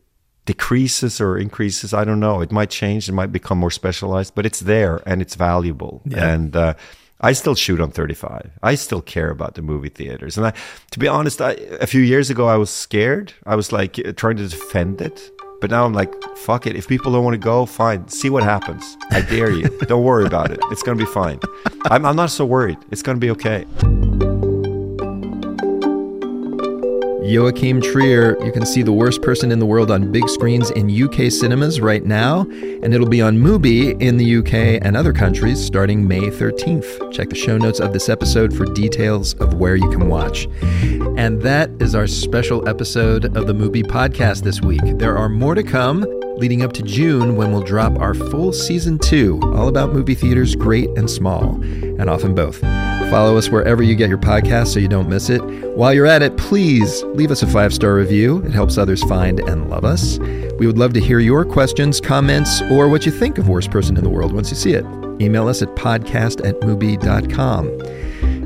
decreases 0.44 1.20
or 1.20 1.38
increases, 1.38 1.94
I 1.94 2.05
don't 2.05 2.20
know. 2.20 2.40
It 2.40 2.51
might 2.51 2.70
change. 2.70 3.09
It 3.09 3.12
might 3.12 3.31
become 3.31 3.59
more 3.59 3.70
specialized, 3.70 4.35
but 4.35 4.46
it's 4.46 4.61
there 4.61 5.03
and 5.07 5.22
it's 5.22 5.37
valuable. 5.37 6.03
Yeah. 6.05 6.33
And, 6.33 6.57
uh, 6.57 6.74
I 7.20 7.33
still 7.33 7.54
shoot 7.54 7.81
on 7.81 7.90
35. 7.90 8.52
I 8.62 8.74
still 8.76 9.00
care 9.00 9.31
about 9.31 9.54
the 9.54 9.62
movie 9.62 9.88
theaters. 9.88 10.37
And 10.37 10.46
I, 10.46 10.52
to 10.92 10.98
be 10.98 11.09
honest, 11.09 11.40
I, 11.40 11.52
a 11.81 11.87
few 11.87 12.00
years 12.00 12.31
ago, 12.31 12.46
I 12.46 12.57
was 12.57 12.70
scared. 12.70 13.33
I 13.44 13.57
was 13.57 13.72
like 13.72 13.94
trying 14.16 14.37
to 14.37 14.48
defend 14.48 15.00
it. 15.00 15.31
But 15.61 15.70
now 15.70 15.85
I'm 15.85 15.92
like, 15.92 16.14
fuck 16.37 16.68
it. 16.68 16.76
If 16.76 16.87
people 16.87 17.11
don't 17.11 17.24
want 17.24 17.35
to 17.35 17.38
go, 17.38 17.66
fine. 17.66 18.07
See 18.07 18.31
what 18.31 18.44
happens. 18.44 18.96
I 19.11 19.22
dare 19.22 19.50
you. 19.50 19.68
don't 19.88 20.04
worry 20.04 20.24
about 20.24 20.52
it. 20.52 20.61
It's 20.70 20.85
going 20.85 20.96
to 20.96 21.04
be 21.04 21.11
fine. 21.11 21.40
I'm, 21.90 22.07
I'm 22.07 22.14
not 22.14 22.31
so 22.31 22.46
worried. 22.46 22.78
It's 22.92 23.02
going 23.02 23.16
to 23.16 23.20
be 23.20 23.31
okay. 23.31 23.66
Joachim 27.28 27.82
Trier, 27.82 28.42
you 28.42 28.50
can 28.50 28.64
see 28.64 28.80
The 28.80 28.90
Worst 28.90 29.20
Person 29.20 29.52
in 29.52 29.58
the 29.58 29.66
World 29.66 29.90
on 29.90 30.10
big 30.10 30.26
screens 30.30 30.70
in 30.70 30.88
UK 30.90 31.30
cinemas 31.30 31.78
right 31.78 32.02
now, 32.02 32.46
and 32.50 32.94
it'll 32.94 33.06
be 33.06 33.20
on 33.20 33.36
Mubi 33.36 34.00
in 34.00 34.16
the 34.16 34.36
UK 34.36 34.80
and 34.82 34.96
other 34.96 35.12
countries 35.12 35.62
starting 35.62 36.08
May 36.08 36.30
13th. 36.30 37.12
Check 37.12 37.28
the 37.28 37.34
show 37.34 37.58
notes 37.58 37.80
of 37.80 37.92
this 37.92 38.08
episode 38.08 38.56
for 38.56 38.64
details 38.64 39.34
of 39.34 39.54
where 39.54 39.76
you 39.76 39.90
can 39.90 40.08
watch. 40.08 40.48
And 41.18 41.42
that 41.42 41.70
is 41.80 41.94
our 41.94 42.06
special 42.06 42.66
episode 42.66 43.36
of 43.36 43.46
the 43.46 43.52
Mubi 43.52 43.82
podcast 43.82 44.42
this 44.42 44.62
week. 44.62 44.80
There 44.96 45.18
are 45.18 45.28
more 45.28 45.54
to 45.54 45.62
come 45.62 46.06
leading 46.38 46.62
up 46.62 46.72
to 46.72 46.82
June 46.82 47.36
when 47.36 47.52
we'll 47.52 47.60
drop 47.60 47.98
our 47.98 48.14
full 48.14 48.54
season 48.54 48.98
two, 48.98 49.38
all 49.54 49.68
about 49.68 49.92
movie 49.92 50.14
theaters, 50.14 50.56
great 50.56 50.88
and 50.96 51.10
small, 51.10 51.62
and 51.62 52.08
often 52.08 52.34
both. 52.34 52.64
Follow 53.11 53.38
us 53.38 53.49
wherever 53.49 53.83
you 53.83 53.94
get 53.94 54.09
your 54.09 54.18
podcast 54.18 54.68
so 54.68 54.81
you 54.81 54.88
don't 54.88 55.09
miss 55.09 55.31
it. 55.31 55.38
While 55.75 55.94
you're 55.94 56.07
at 56.07 56.21
it, 56.21 56.37
please 56.37 57.03
leave 57.05 57.31
us 57.31 57.42
a 57.42 57.47
five 57.47 57.73
star 57.73 57.94
review. 57.94 58.44
It 58.44 58.53
helps 58.53 58.77
others 58.77 59.03
find 59.05 59.40
and 59.40 59.71
love 59.71 59.85
us. 59.85 60.18
We 60.59 60.66
would 60.66 60.77
love 60.77 60.92
to 60.92 61.01
hear 61.01 61.18
your 61.18 61.44
questions, 61.44 62.01
comments, 62.01 62.61
or 62.62 62.88
what 62.88 63.07
you 63.07 63.12
think 63.12 63.38
of 63.38 63.49
Worst 63.49 63.71
Person 63.71 63.97
in 63.97 64.05
the 64.05 64.11
World 64.11 64.33
once 64.35 64.51
you 64.51 64.57
see 64.57 64.73
it. 64.73 64.85
Email 65.23 65.49
us 65.49 65.62
at 65.62 65.68
podcast 65.75 66.47
at 66.47 66.61
mubi.com. 66.61 67.66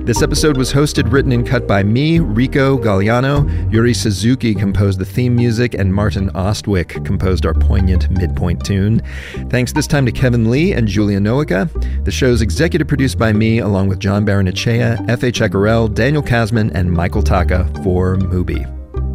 This 0.05 0.21
episode 0.21 0.57
was 0.57 0.73
hosted, 0.73 1.13
written, 1.13 1.31
and 1.31 1.47
cut 1.47 1.69
by 1.69 1.85
me, 1.85 2.19
Rico 2.19 2.77
Gagliano. 2.77 3.73
Yuri 3.73 3.95
Suzuki 3.95 4.53
composed 4.53 4.99
the 4.99 5.05
theme 5.05 5.37
music, 5.37 5.75
and 5.75 5.95
Martin 5.95 6.29
Ostwick 6.35 7.05
composed 7.05 7.47
our 7.47 7.55
poignant 7.55 8.11
midpoint 8.11 8.65
tune. 8.65 9.01
Thanks 9.49 9.73
this 9.73 9.87
time 9.87 10.05
to 10.07 10.11
Kevin 10.11 10.51
Lee 10.51 10.73
and 10.73 10.89
Julia 10.89 11.21
Nowica. 11.21 11.71
The 12.05 12.11
show's 12.11 12.43
executive 12.43 12.89
produced 12.89 13.17
by 13.17 13.33
me, 13.33 13.61
along 13.61 13.87
with 13.87 14.01
John 14.01 14.27
Barrenechea, 14.27 15.07
Efe 15.07 15.31
Çakarel, 15.31 15.95
Daniel 15.95 16.23
Kasman, 16.23 16.73
and 16.75 16.91
Michael 16.91 17.23
Taka 17.23 17.71
for 17.85 18.17
Mubi. 18.17 18.67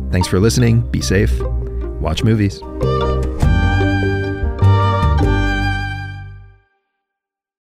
Thanks 0.10 0.30
for 0.30 0.40
listening. 0.40 0.90
Be 0.90 1.02
safe. 1.02 1.38
Watch 2.00 2.24
movies. 2.24 2.62